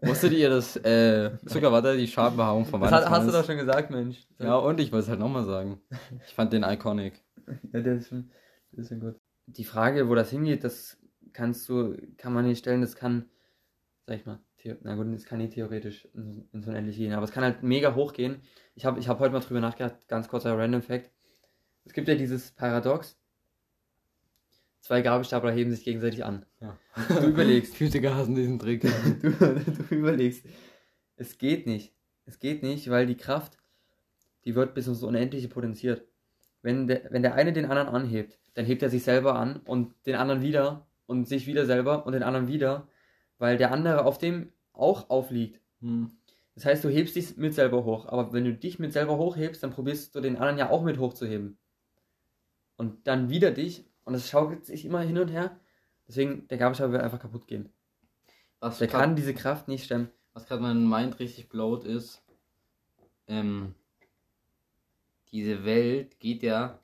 Wusstet 0.00 0.32
ihr, 0.32 0.48
dass 0.48 0.76
äh, 0.76 1.32
Zuckerwatte 1.46 1.96
die 1.96 2.06
Schambehaarung 2.06 2.64
von 2.64 2.80
das 2.80 2.92
hast, 2.92 3.26
du 3.26 3.32
doch 3.32 3.44
schon 3.44 3.56
gesagt, 3.56 3.90
Mensch. 3.90 4.26
Ja, 4.38 4.56
und 4.56 4.78
ich 4.80 4.92
wollte 4.92 5.04
es 5.04 5.08
halt 5.08 5.18
nochmal 5.18 5.44
sagen. 5.44 5.80
Ich 6.26 6.34
fand 6.34 6.52
den 6.52 6.62
iconic. 6.62 7.24
Ja, 7.72 7.80
der 7.80 7.96
ist 7.96 8.08
schon, 8.08 8.30
der 8.72 8.82
ist 8.82 8.88
schon 8.88 9.00
gut. 9.00 9.16
Die 9.46 9.64
Frage, 9.64 10.08
wo 10.08 10.14
das 10.14 10.30
hingeht, 10.30 10.64
das 10.64 10.98
kannst 11.32 11.68
du, 11.68 11.96
kann 12.16 12.32
man 12.32 12.46
nicht 12.46 12.58
stellen, 12.58 12.80
das 12.80 12.96
kann, 12.96 13.28
sag 14.06 14.16
ich 14.16 14.26
mal, 14.26 14.38
the- 14.66 14.76
na 14.82 14.94
gut, 14.94 15.06
das 15.12 15.24
kann 15.24 15.38
nicht 15.38 15.54
theoretisch 15.54 16.08
in, 16.14 16.48
ins 16.52 16.66
Unendliche 16.66 17.00
gehen, 17.00 17.12
aber 17.12 17.24
es 17.24 17.32
kann 17.32 17.44
halt 17.44 17.62
mega 17.62 17.94
hoch 17.94 18.12
gehen. 18.12 18.40
Ich 18.74 18.84
habe 18.84 19.00
ich 19.00 19.08
hab 19.08 19.18
heute 19.20 19.32
mal 19.32 19.40
drüber 19.40 19.60
nachgedacht, 19.60 19.96
ganz 20.08 20.28
kurzer 20.28 20.56
Random 20.58 20.82
Fact. 20.82 21.10
Es 21.84 21.92
gibt 21.92 22.08
ja 22.08 22.14
dieses 22.14 22.50
Paradox, 22.52 23.18
zwei 24.80 25.02
Gabelstapler 25.02 25.52
heben 25.52 25.70
sich 25.70 25.84
gegenseitig 25.84 26.24
an. 26.24 26.46
Ja. 26.60 26.78
Du 27.08 27.28
überlegst, 27.28 27.76
Physiker 27.76 28.14
hassen 28.14 28.34
diesen 28.34 28.58
Trick. 28.58 28.82
du, 29.22 29.30
du 29.30 29.94
überlegst, 29.94 30.44
es 31.16 31.38
geht 31.38 31.66
nicht. 31.66 31.94
Es 32.24 32.38
geht 32.38 32.62
nicht, 32.62 32.90
weil 32.90 33.06
die 33.06 33.16
Kraft, 33.16 33.58
die 34.44 34.54
wird 34.54 34.74
bis 34.74 34.86
ins 34.86 35.02
Unendliche 35.02 35.48
potenziert. 35.48 36.04
Wenn 36.62 36.88
der, 36.88 37.02
wenn 37.10 37.22
der 37.22 37.34
eine 37.34 37.52
den 37.52 37.66
anderen 37.66 37.88
anhebt, 37.88 38.38
dann 38.54 38.64
hebt 38.64 38.82
er 38.82 38.90
sich 38.90 39.04
selber 39.04 39.36
an 39.36 39.60
und 39.66 39.94
den 40.06 40.16
anderen 40.16 40.42
wieder 40.42 40.86
und 41.06 41.28
sich 41.28 41.46
wieder 41.46 41.66
selber 41.66 42.06
und 42.06 42.12
den 42.12 42.22
anderen 42.22 42.48
wieder, 42.48 42.88
weil 43.38 43.56
der 43.56 43.70
andere 43.70 44.04
auf 44.04 44.18
dem 44.18 44.52
auch 44.78 45.10
aufliegt. 45.10 45.60
Hm. 45.80 46.10
Das 46.54 46.64
heißt, 46.64 46.84
du 46.84 46.88
hebst 46.88 47.16
dich 47.16 47.36
mit 47.36 47.54
selber 47.54 47.84
hoch, 47.84 48.06
aber 48.06 48.32
wenn 48.32 48.44
du 48.44 48.54
dich 48.54 48.78
mit 48.78 48.92
selber 48.92 49.18
hochhebst, 49.18 49.62
dann 49.62 49.72
probierst 49.72 50.14
du 50.14 50.20
den 50.20 50.36
anderen 50.36 50.58
ja 50.58 50.70
auch 50.70 50.82
mit 50.82 50.98
hochzuheben. 50.98 51.58
Und 52.76 53.06
dann 53.06 53.28
wieder 53.28 53.50
dich 53.50 53.84
und 54.04 54.14
es 54.14 54.30
schaukelt 54.30 54.64
sich 54.64 54.84
immer 54.84 55.00
hin 55.00 55.18
und 55.18 55.28
her. 55.28 55.58
Deswegen, 56.08 56.48
der 56.48 56.58
Gabelstapler 56.58 56.92
wird 56.92 57.02
einfach 57.02 57.20
kaputt 57.20 57.46
gehen. 57.46 57.68
Was 58.60 58.78
Der 58.78 58.88
kann 58.88 59.16
diese 59.16 59.34
Kraft 59.34 59.68
nicht 59.68 59.84
stemmen. 59.84 60.10
Was 60.32 60.46
gerade 60.46 60.62
mein 60.62 60.88
Mind 60.88 61.18
richtig 61.18 61.48
blowt 61.48 61.84
ist, 61.84 62.22
ähm, 63.26 63.74
diese 65.32 65.64
Welt 65.64 66.20
geht 66.20 66.42
ja, 66.42 66.78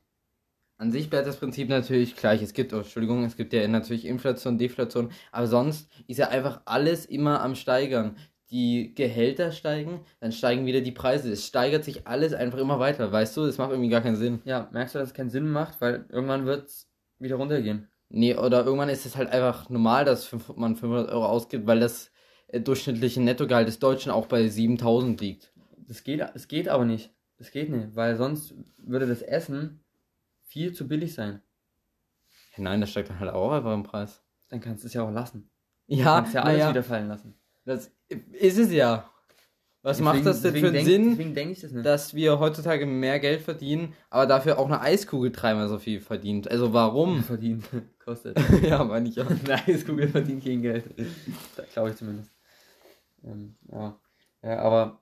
an 0.83 0.91
sich 0.91 1.09
bleibt 1.09 1.29
das 1.29 1.37
Prinzip 1.37 1.69
natürlich 1.69 2.17
gleich. 2.17 2.43
Es 2.43 2.55
gibt, 2.55 2.73
oh, 2.75 2.79
Entschuldigung, 2.79 3.23
es 3.25 3.37
gibt 3.37 3.53
ja 3.53 3.67
natürlich 3.69 4.05
Inflation, 4.05 4.59
Deflation, 4.59 5.13
aber 5.31 5.47
sonst 5.47 5.89
ist 6.09 6.19
ja 6.19 6.29
einfach 6.29 6.61
alles 6.65 7.07
immer 7.07 7.41
am 7.41 7.55
Steigern. 7.55 8.17
Die 8.51 8.93
Gehälter 8.95 9.53
steigen, 9.53 10.01
dann 10.19 10.33
steigen 10.33 10.67
wieder 10.67 10.81
die 10.81 10.91
Preise. 10.91 11.31
Es 11.31 11.47
steigert 11.47 11.85
sich 11.85 12.09
alles 12.09 12.35
einfach 12.35 12.59
immer 12.59 12.81
weiter, 12.81 13.13
weißt 13.13 13.37
du? 13.37 13.47
Das 13.47 13.59
macht 13.59 13.71
irgendwie 13.71 13.91
gar 13.91 14.01
keinen 14.01 14.17
Sinn. 14.17 14.43
Ja, 14.45 14.69
merkst 14.73 14.95
du, 14.95 14.99
dass 14.99 15.11
es 15.11 15.15
keinen 15.15 15.31
Sinn 15.31 15.49
macht, 15.49 15.81
weil 15.81 16.05
irgendwann 16.09 16.47
wird 16.47 16.67
es 16.67 16.91
wieder 17.21 17.37
runtergehen. 17.37 17.89
Nee, 18.09 18.35
oder 18.35 18.65
irgendwann 18.65 18.89
ist 18.89 19.07
es 19.07 19.17
halt 19.17 19.31
einfach 19.31 19.71
normal, 19.71 20.05
dass 20.05 20.33
man 20.57 20.75
500 20.75 21.11
Euro 21.13 21.27
ausgibt, 21.27 21.67
weil 21.67 21.79
das 21.79 22.11
äh, 22.49 22.61
durchschnittliche 22.61 23.23
Nettogehalt 23.23 23.69
des 23.69 23.79
Deutschen 23.79 24.11
auch 24.11 24.27
bei 24.27 24.49
7000 24.49 25.21
liegt. 25.21 25.53
Das 25.87 26.03
geht, 26.03 26.21
es 26.35 26.49
geht 26.49 26.69
aber 26.69 26.85
nicht. 26.85 27.15
Das 27.39 27.53
geht 27.53 27.71
nicht, 27.71 27.95
weil 27.95 28.17
sonst 28.17 28.55
würde 28.79 29.07
das 29.07 29.23
Essen 29.23 29.83
viel 30.53 30.75
zu 30.75 30.87
billig 30.87 31.15
sein. 31.15 31.41
Nein, 32.59 32.83
das 32.83 32.91
steigt 32.91 33.09
dann 33.09 33.19
halt 33.21 33.31
auch 33.33 33.51
einfach 33.53 33.73
im 33.73 33.83
Preis. 33.85 34.23
Dann 34.51 34.61
kannst 34.61 34.85
du 34.85 34.87
es 34.89 34.93
ja 34.93 35.03
auch 35.03 35.11
lassen. 35.11 35.49
Ja, 35.87 36.05
kannst 36.05 36.35
ja 36.35 36.43
alles 36.43 36.59
naja, 36.59 36.71
wieder 36.71 36.83
fallen 36.83 37.09
lassen. 37.09 37.35
das 37.65 37.91
ist 38.09 38.59
es 38.59 38.71
ja. 38.71 39.09
Was 39.81 39.99
macht 40.01 40.19
Deswegen- 40.19 40.27
das 40.27 40.43
denn 40.43 40.55
für 40.57 40.67
einen 40.67 40.75
denk, 40.75 40.87
Sinn, 40.87 41.09
Deswegen 41.11 41.35
denke 41.35 41.53
ich 41.55 41.61
das 41.61 41.73
nicht. 41.73 41.87
dass 41.87 42.15
wir 42.15 42.39
heutzutage 42.39 42.85
mehr 42.87 43.19
Geld 43.19 43.41
verdienen, 43.41 43.95
aber 44.11 44.27
dafür 44.27 44.59
auch 44.59 44.67
eine 44.67 44.81
Eiskugel 44.81 45.33
dreimal 45.33 45.69
so 45.69 45.79
viel 45.79 46.01
verdient? 46.01 46.49
Also 46.51 46.73
warum? 46.75 47.25
verdient. 47.25 47.65
Kostet. 47.99 48.39
ja, 48.63 48.85
meine 48.85 49.09
ich 49.09 49.17
ja. 49.17 49.25
nice, 49.25 49.87
Google 49.87 50.09
verdient 50.09 50.45
kein 50.45 50.61
Geld. 50.63 50.85
Das 51.57 51.69
glaube 51.73 51.91
ich 51.91 51.97
zumindest. 51.97 52.31
Ähm, 53.25 53.57
ja. 53.73 53.99
ja, 54.43 54.59
aber 54.59 55.01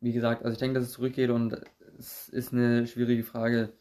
wie 0.00 0.12
gesagt, 0.12 0.44
also 0.44 0.52
ich 0.52 0.58
denke, 0.58 0.78
dass 0.78 0.84
es 0.88 0.92
zurückgeht 0.94 1.30
und 1.30 1.60
es 1.98 2.28
ist 2.28 2.52
eine 2.52 2.86
schwierige 2.86 3.24
Frage. 3.24 3.72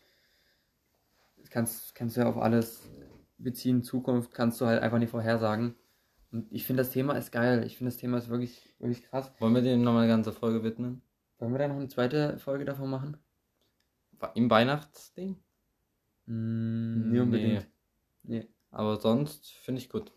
Kannst, 1.53 1.93
kannst 1.93 2.17
du 2.17 2.21
ja 2.21 2.27
auf 2.27 2.37
alles 2.37 2.89
beziehen. 3.37 3.83
Zukunft 3.83 4.33
kannst 4.33 4.59
du 4.59 4.65
halt 4.65 4.81
einfach 4.81 4.97
nicht 4.97 5.11
vorhersagen. 5.11 5.75
Und 6.31 6.51
ich 6.51 6.65
finde, 6.65 6.81
das 6.81 6.89
Thema 6.91 7.13
ist 7.13 7.31
geil. 7.31 7.63
Ich 7.63 7.77
finde, 7.77 7.91
das 7.91 7.97
Thema 7.99 8.17
ist 8.17 8.27
wirklich, 8.29 8.73
wirklich 8.79 9.03
krass. 9.03 9.31
Wollen 9.39 9.53
wir 9.53 9.61
dem 9.61 9.83
nochmal 9.83 10.03
eine 10.05 10.11
ganze 10.11 10.31
Folge 10.31 10.63
widmen? 10.63 11.03
Wollen 11.37 11.51
wir 11.51 11.59
da 11.59 11.67
noch 11.67 11.75
eine 11.75 11.89
zweite 11.89 12.39
Folge 12.39 12.65
davon 12.65 12.89
machen? 12.89 13.17
Im 14.33 14.49
Weihnachtsding? 14.49 15.35
Mm, 16.25 17.09
Nee. 17.09 17.11
nee, 17.11 17.19
unbedingt. 17.19 17.67
Nee, 18.23 18.47
Aber 18.71 18.95
sonst 18.99 19.51
finde 19.51 19.79
ich 19.81 19.89
gut. 19.89 20.11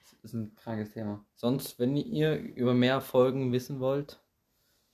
das 0.00 0.12
ist 0.22 0.32
ein 0.32 0.54
krankes 0.54 0.92
Thema. 0.92 1.22
Sonst, 1.34 1.78
wenn 1.78 1.96
ihr 1.96 2.36
über 2.38 2.72
mehr 2.72 3.02
Folgen 3.02 3.52
wissen 3.52 3.78
wollt, 3.80 4.22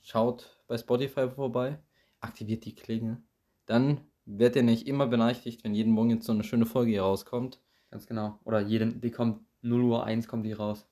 schaut 0.02 0.58
bei 0.66 0.76
Spotify 0.76 1.30
vorbei, 1.30 1.78
aktiviert 2.18 2.64
die 2.64 2.74
Klingel. 2.74 3.22
Dann 3.66 4.00
werdet 4.26 4.56
ihr 4.56 4.62
nicht 4.62 4.86
immer 4.86 5.06
benachrichtigt, 5.06 5.64
wenn 5.64 5.74
jeden 5.74 5.92
Morgen 5.92 6.10
jetzt 6.10 6.26
so 6.26 6.32
eine 6.32 6.44
schöne 6.44 6.66
Folge 6.66 6.90
hier 6.92 7.02
rauskommt. 7.02 7.60
Ganz 7.90 8.06
genau. 8.06 8.38
Oder 8.44 8.60
jeden, 8.60 9.00
die 9.00 9.10
kommt 9.10 9.40
0 9.62 9.82
Uhr 9.82 10.04
1 10.04 10.28
kommt 10.28 10.44
die 10.44 10.52
raus. 10.52 10.86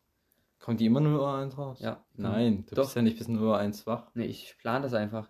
Kommt 0.60 0.78
die 0.80 0.86
immer 0.86 1.00
nur 1.00 1.20
Uhr 1.20 1.34
1 1.34 1.58
raus? 1.58 1.80
Ja. 1.80 2.04
Nein, 2.14 2.64
du 2.68 2.74
Doch. 2.76 2.84
bist 2.84 2.94
ja 2.96 3.02
nicht 3.02 3.18
bis 3.18 3.26
0 3.28 3.42
Uhr 3.42 3.58
1 3.58 3.86
wach. 3.86 4.10
Nee, 4.14 4.26
ich 4.26 4.56
plane 4.58 4.82
das 4.84 4.94
einfach. 4.94 5.28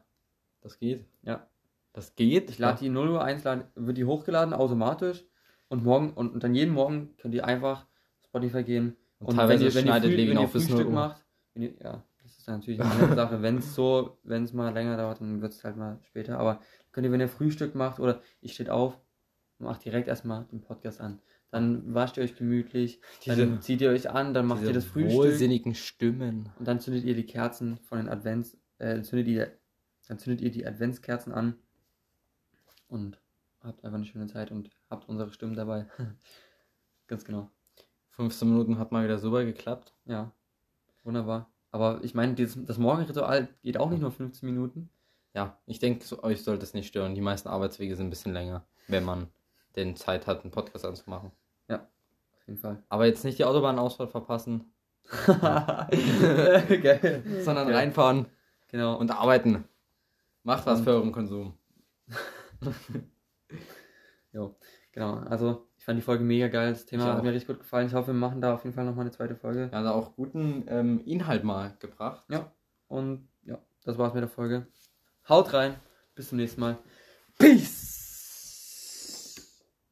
Das 0.60 0.78
geht. 0.78 1.06
Ja. 1.22 1.46
Das 1.94 2.14
geht? 2.14 2.50
Ich 2.50 2.58
lade 2.58 2.78
die 2.80 2.88
0 2.90 3.08
Uhr 3.10 3.22
1, 3.24 3.44
lad- 3.44 3.66
wird 3.74 3.96
die 3.96 4.04
hochgeladen 4.04 4.52
automatisch 4.54 5.24
und 5.68 5.84
morgen 5.84 6.12
und, 6.12 6.32
und 6.34 6.42
dann 6.44 6.54
jeden 6.54 6.72
Morgen 6.74 7.14
könnt 7.18 7.34
ihr 7.34 7.44
einfach 7.46 7.86
Spotify 8.26 8.62
gehen 8.64 8.96
Und 9.20 9.36
teilweise 9.36 9.60
wenn 9.60 9.68
ihr, 9.68 9.74
wenn 9.74 9.78
ihr, 9.78 9.82
schneidet 9.90 10.10
früh, 10.10 10.16
Levin 10.16 10.28
wenn 10.30 10.36
ihr 10.38 10.44
auf 10.44 10.52
bis 10.52 10.62
0 10.68 10.70
Frühstück 10.70 10.88
Uhr. 10.88 10.94
macht, 10.94 11.24
wenn 11.54 11.62
ihr, 11.62 11.74
ja, 11.82 12.02
das 12.22 12.38
ist 12.38 12.48
natürlich 12.48 12.80
eine 12.80 13.14
Sache. 13.14 13.42
Wenn 13.42 13.56
es 13.58 13.74
so, 13.74 14.18
wenn 14.22 14.44
es 14.44 14.52
mal 14.52 14.72
länger 14.72 14.96
dauert, 14.96 15.20
dann 15.20 15.40
wird 15.42 15.52
es 15.52 15.64
halt 15.64 15.76
mal 15.76 15.98
später. 16.02 16.38
Aber 16.38 16.60
könnt 16.92 17.06
ihr, 17.06 17.12
wenn 17.12 17.20
ihr 17.20 17.28
Frühstück 17.28 17.74
macht 17.74 18.00
oder 18.00 18.20
ich 18.40 18.52
steht 18.54 18.70
auf, 18.70 18.98
macht 19.58 19.84
direkt 19.84 20.08
erstmal 20.08 20.44
den 20.46 20.60
Podcast 20.60 21.00
an. 21.00 21.20
Dann 21.50 21.94
wascht 21.94 22.16
ihr 22.16 22.22
euch 22.24 22.34
gemütlich, 22.36 23.00
dann 23.26 23.36
Diese- 23.36 23.60
zieht 23.60 23.80
ihr 23.82 23.90
euch 23.90 24.08
an, 24.10 24.32
dann 24.34 24.46
macht 24.46 24.62
ihr 24.62 24.72
das 24.72 24.84
Frühstück. 24.86 25.12
wohlsinnigen 25.12 25.74
Stimmen. 25.74 26.50
Und 26.58 26.66
dann 26.66 26.80
zündet 26.80 27.04
ihr 27.04 27.14
die 27.14 27.26
Kerzen 27.26 27.76
von 27.78 27.98
den 27.98 28.08
Advents, 28.08 28.56
äh, 28.78 29.02
zündet 29.02 29.28
ihr, 29.28 29.52
dann 30.08 30.18
zündet 30.18 30.40
ihr 30.42 30.50
die 30.50 30.66
Adventskerzen 30.66 31.32
an 31.32 31.54
und 32.88 33.20
habt 33.60 33.84
einfach 33.84 33.96
eine 33.98 34.06
schöne 34.06 34.26
Zeit 34.26 34.50
und 34.50 34.70
habt 34.90 35.08
unsere 35.08 35.30
Stimmen 35.30 35.54
dabei. 35.54 35.86
Ganz 37.06 37.24
genau. 37.24 37.50
15 38.10 38.48
Minuten 38.48 38.78
hat 38.78 38.92
mal 38.92 39.04
wieder 39.04 39.18
super 39.18 39.44
geklappt. 39.44 39.94
Ja, 40.06 40.32
wunderbar. 41.04 41.50
Aber 41.70 42.02
ich 42.04 42.14
meine, 42.14 42.34
dieses, 42.34 42.62
das 42.64 42.78
Morgenritual 42.78 43.48
geht 43.62 43.78
auch 43.78 43.90
nicht 43.90 44.00
nur 44.00 44.10
15 44.10 44.48
Minuten. 44.48 44.90
Ja, 45.34 45.58
ich 45.66 45.78
denke, 45.78 46.04
so, 46.04 46.22
euch 46.22 46.42
sollte 46.44 46.62
es 46.64 46.74
nicht 46.74 46.88
stören. 46.88 47.14
Die 47.14 47.20
meisten 47.20 47.48
Arbeitswege 47.48 47.96
sind 47.96 48.06
ein 48.08 48.10
bisschen 48.10 48.32
länger, 48.34 48.64
wenn 48.88 49.04
man 49.04 49.28
denn 49.76 49.96
Zeit 49.96 50.26
hat, 50.26 50.42
einen 50.42 50.50
Podcast 50.50 50.84
anzumachen. 50.84 51.30
Auf 51.70 52.48
jeden 52.48 52.58
Fall. 52.58 52.82
Aber 52.88 53.06
jetzt 53.06 53.24
nicht 53.24 53.38
die 53.38 53.44
Autobahnausfahrt 53.44 54.10
verpassen, 54.10 54.72
Geil. 55.26 57.22
sondern 57.44 57.68
Ja. 57.68 57.76
reinfahren 57.76 58.26
Genau. 58.68 58.96
und 58.98 59.12
arbeiten. 59.12 59.64
Macht 60.42 60.66
was 60.66 60.80
Und- 60.80 60.84
für 60.84 60.90
euren 60.90 61.12
Konsum. 61.12 61.54
Jo, 64.32 64.56
genau. 64.92 65.16
Also, 65.28 65.68
ich 65.76 65.84
fand 65.84 65.98
die 65.98 66.02
Folge 66.02 66.24
mega 66.24 66.48
geil. 66.48 66.70
Das 66.72 66.86
Thema 66.86 67.04
hat 67.14 67.22
mir 67.22 67.32
richtig 67.32 67.48
gut 67.48 67.58
gefallen. 67.60 67.86
Ich 67.86 67.94
hoffe, 67.94 68.08
wir 68.08 68.14
machen 68.14 68.40
da 68.40 68.54
auf 68.54 68.64
jeden 68.64 68.74
Fall 68.74 68.84
nochmal 68.86 69.02
eine 69.04 69.10
zweite 69.12 69.36
Folge. 69.36 69.68
Ja, 69.70 69.78
also 69.78 69.90
auch 69.92 70.16
guten 70.16 70.64
ähm, 70.68 71.00
Inhalt 71.04 71.44
mal 71.44 71.76
gebracht. 71.80 72.24
Ja. 72.30 72.50
Und 72.88 73.28
ja, 73.44 73.58
das 73.84 73.98
war's 73.98 74.14
mit 74.14 74.22
der 74.22 74.28
Folge. 74.30 74.66
Haut 75.28 75.52
rein. 75.52 75.76
Bis 76.14 76.28
zum 76.28 76.38
nächsten 76.38 76.60
Mal. 76.60 76.78
Peace! 77.38 77.91